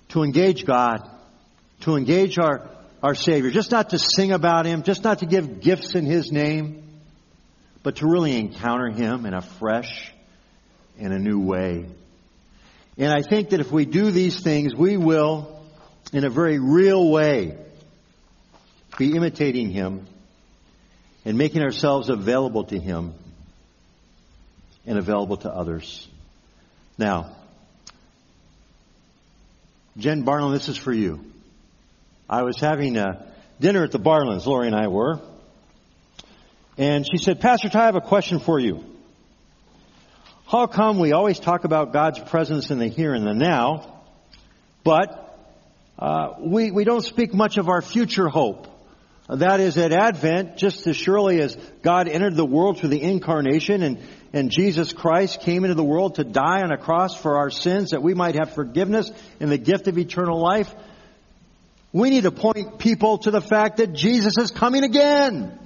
to 0.09 0.23
engage 0.23 0.65
God, 0.65 1.09
to 1.81 1.95
engage 1.95 2.37
our, 2.37 2.69
our 3.01 3.15
Savior, 3.15 3.49
just 3.49 3.71
not 3.71 3.89
to 3.89 3.99
sing 3.99 4.31
about 4.31 4.65
Him, 4.65 4.83
just 4.83 5.03
not 5.03 5.19
to 5.19 5.25
give 5.25 5.59
gifts 5.59 5.95
in 5.95 6.05
His 6.05 6.31
name, 6.31 6.83
but 7.81 7.97
to 7.97 8.07
really 8.07 8.37
encounter 8.37 8.89
Him 8.89 9.25
in 9.25 9.33
a 9.33 9.41
fresh 9.41 10.13
and 10.99 11.11
a 11.11 11.19
new 11.19 11.39
way. 11.39 11.85
And 12.97 13.11
I 13.11 13.23
think 13.23 13.49
that 13.49 13.59
if 13.59 13.71
we 13.71 13.85
do 13.85 14.11
these 14.11 14.39
things, 14.41 14.75
we 14.75 14.97
will, 14.97 15.65
in 16.13 16.25
a 16.25 16.29
very 16.29 16.59
real 16.59 17.09
way, 17.09 17.57
be 18.99 19.15
imitating 19.15 19.71
Him 19.71 20.05
and 21.25 21.37
making 21.37 21.63
ourselves 21.63 22.09
available 22.09 22.65
to 22.65 22.79
Him 22.79 23.15
and 24.85 24.99
available 24.99 25.37
to 25.37 25.49
others. 25.49 26.07
Now, 26.99 27.35
Jen 29.97 30.23
Barnum, 30.23 30.51
this 30.51 30.69
is 30.69 30.77
for 30.77 30.91
you. 30.91 31.23
I 32.29 32.43
was 32.43 32.59
having 32.59 32.97
a, 32.97 33.33
dinner 33.59 33.83
at 33.83 33.91
the 33.91 33.99
Barlands, 33.99 34.45
Lori 34.45 34.67
and 34.67 34.75
I 34.75 34.87
were. 34.87 35.19
And 36.77 37.05
she 37.09 37.17
said, 37.17 37.39
Pastor 37.39 37.69
Ty, 37.69 37.83
I 37.83 37.85
have 37.85 37.95
a 37.95 38.01
question 38.01 38.39
for 38.39 38.59
you. 38.59 38.83
How 40.47 40.67
come 40.67 40.99
we 40.99 41.13
always 41.13 41.39
talk 41.39 41.63
about 41.63 41.93
God's 41.93 42.19
presence 42.19 42.71
in 42.71 42.79
the 42.79 42.87
here 42.87 43.13
and 43.13 43.25
the 43.25 43.33
now, 43.33 44.01
but 44.83 45.39
uh, 45.97 46.33
we, 46.39 46.71
we 46.71 46.83
don't 46.83 47.03
speak 47.03 47.33
much 47.33 47.57
of 47.57 47.69
our 47.69 47.81
future 47.81 48.27
hope? 48.27 48.67
That 49.29 49.61
is 49.61 49.77
at 49.77 49.93
Advent, 49.93 50.57
just 50.57 50.85
as 50.85 50.97
surely 50.97 51.39
as 51.39 51.55
God 51.81 52.09
entered 52.09 52.35
the 52.35 52.45
world 52.45 52.79
through 52.79 52.89
the 52.89 53.01
incarnation 53.01 53.81
and, 53.81 53.99
and 54.33 54.49
Jesus 54.49 54.91
Christ 54.91 55.41
came 55.41 55.63
into 55.63 55.75
the 55.75 55.83
world 55.83 56.15
to 56.15 56.23
die 56.23 56.63
on 56.63 56.71
a 56.71 56.77
cross 56.77 57.15
for 57.15 57.37
our 57.37 57.51
sins 57.51 57.91
that 57.91 58.01
we 58.01 58.15
might 58.15 58.33
have 58.33 58.55
forgiveness 58.55 59.11
and 59.39 59.51
the 59.51 59.59
gift 59.59 59.87
of 59.87 59.97
eternal 59.99 60.41
life. 60.41 60.73
We 61.91 62.09
need 62.09 62.23
to 62.23 62.31
point 62.31 62.79
people 62.79 63.19
to 63.19 63.31
the 63.31 63.41
fact 63.41 63.77
that 63.77 63.93
Jesus 63.93 64.33
is 64.39 64.49
coming 64.49 64.83
again. 64.83 65.59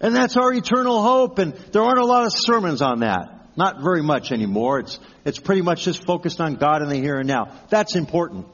And 0.00 0.14
that's 0.14 0.36
our 0.36 0.52
eternal 0.52 1.02
hope. 1.02 1.40
And 1.40 1.52
there 1.72 1.82
aren't 1.82 1.98
a 1.98 2.04
lot 2.04 2.24
of 2.24 2.32
sermons 2.32 2.80
on 2.80 3.00
that. 3.00 3.48
Not 3.56 3.82
very 3.82 4.02
much 4.02 4.30
anymore. 4.30 4.78
It's, 4.78 5.00
it's 5.24 5.40
pretty 5.40 5.62
much 5.62 5.82
just 5.82 6.06
focused 6.06 6.40
on 6.40 6.54
God 6.54 6.82
in 6.82 6.88
the 6.88 6.96
here 6.96 7.18
and 7.18 7.26
now. 7.26 7.52
That's 7.68 7.96
important. 7.96 8.46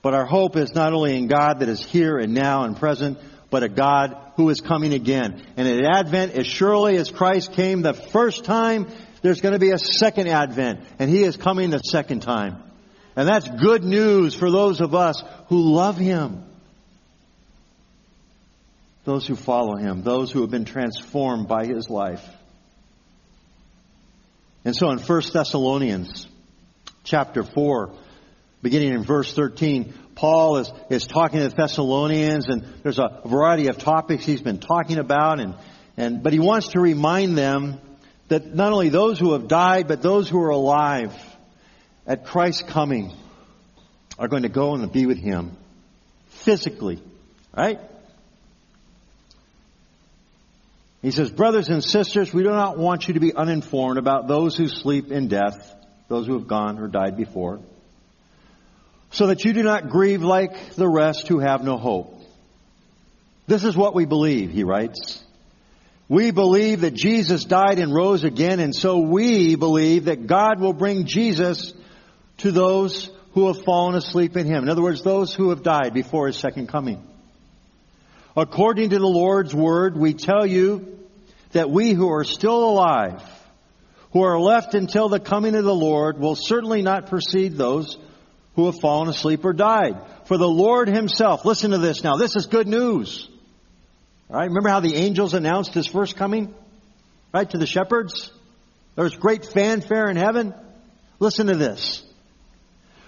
But 0.00 0.14
our 0.14 0.24
hope 0.24 0.56
is 0.56 0.74
not 0.74 0.92
only 0.92 1.16
in 1.16 1.26
God 1.26 1.58
that 1.58 1.68
is 1.68 1.84
here 1.84 2.18
and 2.18 2.34
now 2.34 2.62
and 2.62 2.76
present, 2.76 3.18
but 3.54 3.62
a 3.62 3.68
God 3.68 4.16
who 4.34 4.48
is 4.48 4.60
coming 4.60 4.92
again. 4.92 5.40
And 5.56 5.68
at 5.68 5.84
Advent, 5.84 6.32
as 6.32 6.44
surely 6.44 6.96
as 6.96 7.08
Christ 7.08 7.52
came 7.52 7.82
the 7.82 7.94
first 7.94 8.44
time, 8.44 8.88
there's 9.22 9.40
going 9.40 9.52
to 9.52 9.60
be 9.60 9.70
a 9.70 9.78
second 9.78 10.26
Advent. 10.26 10.80
And 10.98 11.08
He 11.08 11.22
is 11.22 11.36
coming 11.36 11.70
the 11.70 11.78
second 11.78 12.22
time. 12.22 12.60
And 13.14 13.28
that's 13.28 13.48
good 13.48 13.84
news 13.84 14.34
for 14.34 14.50
those 14.50 14.80
of 14.80 14.96
us 14.96 15.22
who 15.50 15.72
love 15.72 15.96
Him. 15.96 16.42
Those 19.04 19.24
who 19.24 19.36
follow 19.36 19.76
Him. 19.76 20.02
Those 20.02 20.32
who 20.32 20.40
have 20.40 20.50
been 20.50 20.64
transformed 20.64 21.46
by 21.46 21.64
His 21.64 21.88
life. 21.88 22.28
And 24.64 24.74
so 24.74 24.90
in 24.90 24.98
1 24.98 25.22
Thessalonians 25.32 26.26
chapter 27.04 27.44
4, 27.44 27.94
beginning 28.64 28.94
in 28.94 29.04
verse 29.04 29.32
13, 29.34 29.92
Paul 30.14 30.56
is, 30.56 30.72
is 30.88 31.06
talking 31.06 31.38
to 31.38 31.48
the 31.50 31.54
Thessalonians 31.54 32.48
and 32.48 32.64
there's 32.82 32.98
a 32.98 33.20
variety 33.26 33.68
of 33.68 33.76
topics 33.76 34.24
he's 34.24 34.40
been 34.40 34.58
talking 34.58 34.98
about 34.98 35.38
and, 35.38 35.54
and, 35.98 36.22
but 36.22 36.32
he 36.32 36.38
wants 36.38 36.68
to 36.68 36.80
remind 36.80 37.36
them 37.36 37.78
that 38.28 38.54
not 38.54 38.72
only 38.72 38.88
those 38.88 39.18
who 39.18 39.34
have 39.34 39.48
died, 39.48 39.86
but 39.86 40.00
those 40.00 40.30
who 40.30 40.40
are 40.40 40.48
alive 40.48 41.14
at 42.06 42.24
Christ's 42.24 42.62
coming 42.62 43.12
are 44.18 44.28
going 44.28 44.44
to 44.44 44.48
go 44.48 44.74
and 44.74 44.90
be 44.90 45.04
with 45.04 45.18
him 45.18 45.56
physically, 46.28 47.02
right? 47.54 47.78
He 51.02 51.10
says, 51.10 51.30
brothers 51.30 51.68
and 51.68 51.84
sisters, 51.84 52.32
we 52.32 52.42
do 52.42 52.48
not 52.48 52.78
want 52.78 53.08
you 53.08 53.14
to 53.14 53.20
be 53.20 53.34
uninformed 53.34 53.98
about 53.98 54.26
those 54.26 54.56
who 54.56 54.68
sleep 54.68 55.12
in 55.12 55.28
death, 55.28 55.70
those 56.08 56.26
who 56.26 56.32
have 56.38 56.48
gone 56.48 56.78
or 56.78 56.88
died 56.88 57.18
before 57.18 57.60
so 59.14 59.28
that 59.28 59.44
you 59.44 59.52
do 59.52 59.62
not 59.62 59.88
grieve 59.88 60.22
like 60.22 60.74
the 60.74 60.88
rest 60.88 61.28
who 61.28 61.38
have 61.38 61.62
no 61.62 61.78
hope. 61.78 62.20
This 63.46 63.62
is 63.62 63.76
what 63.76 63.94
we 63.94 64.06
believe, 64.06 64.50
he 64.50 64.64
writes. 64.64 65.22
We 66.08 66.32
believe 66.32 66.80
that 66.80 66.94
Jesus 66.94 67.44
died 67.44 67.78
and 67.78 67.94
rose 67.94 68.24
again, 68.24 68.58
and 68.58 68.74
so 68.74 68.98
we 68.98 69.54
believe 69.54 70.06
that 70.06 70.26
God 70.26 70.60
will 70.60 70.72
bring 70.72 71.06
Jesus 71.06 71.72
to 72.38 72.50
those 72.50 73.08
who 73.34 73.46
have 73.46 73.62
fallen 73.62 73.94
asleep 73.94 74.36
in 74.36 74.46
him. 74.46 74.64
In 74.64 74.68
other 74.68 74.82
words, 74.82 75.02
those 75.02 75.32
who 75.32 75.50
have 75.50 75.62
died 75.62 75.94
before 75.94 76.26
his 76.26 76.36
second 76.36 76.68
coming. 76.68 77.06
According 78.36 78.90
to 78.90 78.98
the 78.98 79.06
Lord's 79.06 79.54
word, 79.54 79.96
we 79.96 80.14
tell 80.14 80.44
you 80.44 80.98
that 81.52 81.70
we 81.70 81.92
who 81.92 82.10
are 82.10 82.24
still 82.24 82.68
alive, 82.68 83.22
who 84.12 84.22
are 84.22 84.40
left 84.40 84.74
until 84.74 85.08
the 85.08 85.20
coming 85.20 85.54
of 85.54 85.64
the 85.64 85.74
Lord, 85.74 86.18
will 86.18 86.34
certainly 86.34 86.82
not 86.82 87.06
precede 87.06 87.56
those 87.56 87.96
who 88.56 88.66
have 88.66 88.80
fallen 88.80 89.08
asleep 89.08 89.44
or 89.44 89.52
died. 89.52 89.96
For 90.26 90.38
the 90.38 90.48
Lord 90.48 90.88
himself, 90.88 91.44
listen 91.44 91.72
to 91.72 91.78
this 91.78 92.04
now, 92.04 92.16
this 92.16 92.36
is 92.36 92.46
good 92.46 92.68
news. 92.68 93.28
All 94.30 94.36
right, 94.36 94.48
Remember 94.48 94.68
how 94.68 94.80
the 94.80 94.94
angels 94.94 95.34
announced 95.34 95.74
his 95.74 95.86
first 95.86 96.16
coming? 96.16 96.54
Right? 97.32 97.48
To 97.50 97.58
the 97.58 97.66
shepherds? 97.66 98.32
There 98.94 99.04
was 99.04 99.16
great 99.16 99.44
fanfare 99.44 100.08
in 100.08 100.16
heaven. 100.16 100.54
Listen 101.18 101.48
to 101.48 101.56
this. 101.56 102.04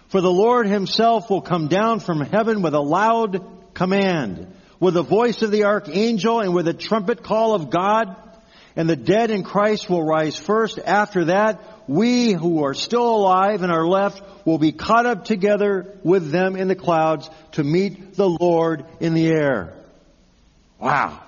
For 0.09 0.21
the 0.21 0.31
Lord 0.31 0.67
himself 0.67 1.31
will 1.31 1.43
come 1.43 1.69
down 1.69 2.01
from 2.01 2.21
heaven 2.21 2.63
with 2.63 2.75
a 2.75 2.81
loud 2.81 3.45
command, 3.75 4.53
with 4.79 4.95
the 4.95 5.03
voice 5.03 5.43
of 5.43 5.51
the 5.51 5.65
archangel 5.65 6.41
and 6.41 6.55
with 6.55 6.69
a 6.69 6.75
trumpet 6.75 7.23
call 7.23 7.55
of 7.55 7.71
God, 7.71 8.17
and 8.77 8.89
the 8.89 8.97
dead 8.97 9.31
in 9.31 9.43
Christ 9.43 9.89
will 9.89 10.05
rise 10.05 10.39
first. 10.39 10.79
After 10.79 11.27
that, 11.27 11.61
we 11.89 12.33
who 12.33 12.65
are 12.65 12.75
still 12.75 13.17
alive 13.17 13.63
and 13.63 13.71
are 13.71 13.87
left 13.87 14.23
will 14.45 14.59
be 14.59 14.73
caught 14.73 15.07
up 15.07 15.25
together 15.25 15.99
with 16.03 16.31
them 16.31 16.57
in 16.57 16.69
the 16.69 16.75
clouds 16.75 17.31
to 17.53 17.65
meet 17.65 18.15
the 18.15 18.29
Lord 18.29 18.85
in 19.01 19.15
the 19.15 19.29
air. 19.29 19.75
Wow. 20.79 21.23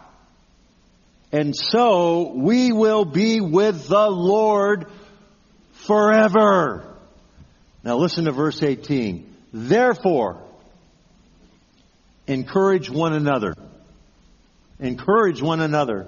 And 1.30 1.54
so 1.54 2.32
we 2.34 2.72
will 2.72 3.04
be 3.04 3.40
with 3.40 3.88
the 3.88 4.08
Lord 4.08 4.86
forever. 5.72 6.84
Now 7.84 7.96
listen 7.96 8.24
to 8.24 8.32
verse 8.32 8.62
18. 8.62 9.36
Therefore, 9.52 10.42
encourage 12.26 12.90
one 12.90 13.12
another. 13.12 13.54
Encourage 14.80 15.40
one 15.40 15.60
another 15.60 16.06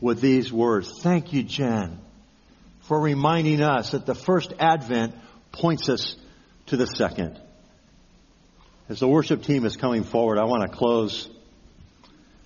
with 0.00 0.20
these 0.20 0.52
words. 0.52 1.00
Thank 1.02 1.32
you, 1.32 1.42
Jen 1.42 1.98
for 2.90 2.98
reminding 2.98 3.62
us 3.62 3.92
that 3.92 4.04
the 4.04 4.16
first 4.16 4.52
advent 4.58 5.14
points 5.52 5.88
us 5.88 6.16
to 6.66 6.76
the 6.76 6.88
second. 6.88 7.40
As 8.88 8.98
the 8.98 9.06
worship 9.06 9.44
team 9.44 9.64
is 9.64 9.76
coming 9.76 10.02
forward, 10.02 10.38
I 10.38 10.44
want 10.46 10.68
to 10.68 10.76
close 10.76 11.28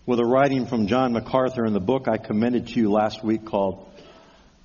with 0.04 0.20
a 0.20 0.24
writing 0.26 0.66
from 0.66 0.87
John 0.87 1.14
MacArthur 1.14 1.64
in 1.64 1.72
the 1.72 1.80
book 1.80 2.09
I 2.09 2.18
commended 2.18 2.66
to 2.66 2.74
you 2.74 2.92
last 2.92 3.24
week 3.24 3.46
called 3.46 3.88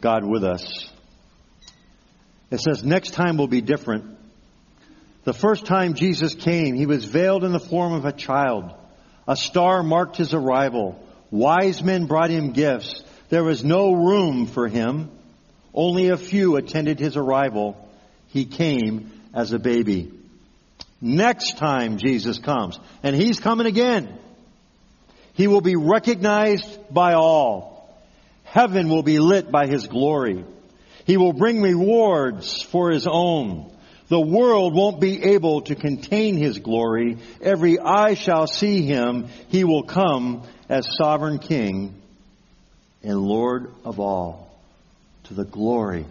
God 0.01 0.25
with 0.25 0.43
Us. 0.43 0.91
It 2.51 2.59
says, 2.59 2.83
next 2.83 3.11
time 3.11 3.37
will 3.37 3.47
be 3.47 3.61
different. 3.61 4.17
The 5.23 5.31
first 5.31 5.65
time 5.65 5.93
Jesus 5.93 6.35
came, 6.35 6.75
he 6.75 6.87
was 6.87 7.05
veiled 7.05 7.45
in 7.45 7.53
the 7.53 7.57
form 7.57 7.93
of 7.93 8.03
a 8.03 8.11
child. 8.11 8.73
A 9.29 9.37
star 9.37 9.81
marked 9.81 10.17
his 10.17 10.33
arrival. 10.33 11.01
Wise 11.31 11.81
men 11.81 12.05
brought 12.05 12.31
him 12.31 12.51
gifts. 12.51 13.01
There 13.29 13.45
was 13.45 13.63
no 13.63 13.93
room 13.93 14.45
for 14.45 14.67
him. 14.67 15.11
Only 15.79 16.09
a 16.09 16.17
few 16.17 16.57
attended 16.57 16.99
his 16.99 17.15
arrival. 17.15 17.77
He 18.27 18.43
came 18.43 19.13
as 19.33 19.53
a 19.53 19.59
baby. 19.59 20.11
Next 20.99 21.57
time 21.57 21.99
Jesus 21.99 22.37
comes, 22.37 22.77
and 23.01 23.15
he's 23.15 23.39
coming 23.39 23.65
again, 23.65 24.13
he 25.35 25.47
will 25.47 25.61
be 25.61 25.77
recognized 25.77 26.93
by 26.93 27.13
all. 27.13 27.97
Heaven 28.43 28.89
will 28.89 29.03
be 29.03 29.19
lit 29.19 29.51
by 29.51 29.67
his 29.67 29.87
glory. 29.87 30.43
He 31.05 31.15
will 31.15 31.31
bring 31.31 31.61
rewards 31.61 32.61
for 32.61 32.91
his 32.91 33.07
own. 33.09 33.71
The 34.09 34.19
world 34.19 34.75
won't 34.75 34.99
be 34.99 35.23
able 35.31 35.61
to 35.61 35.75
contain 35.75 36.35
his 36.35 36.59
glory. 36.59 37.19
Every 37.41 37.79
eye 37.79 38.15
shall 38.15 38.47
see 38.47 38.81
him. 38.81 39.29
He 39.47 39.63
will 39.63 39.83
come 39.83 40.43
as 40.67 40.93
sovereign 40.97 41.39
king 41.39 42.01
and 43.01 43.17
Lord 43.17 43.71
of 43.85 44.01
all 44.01 44.48
to 45.29 45.35
the 45.35 45.45
glory 45.45 46.05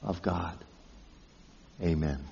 of 0.00 0.22
God. 0.22 0.56
Amen. 1.82 2.27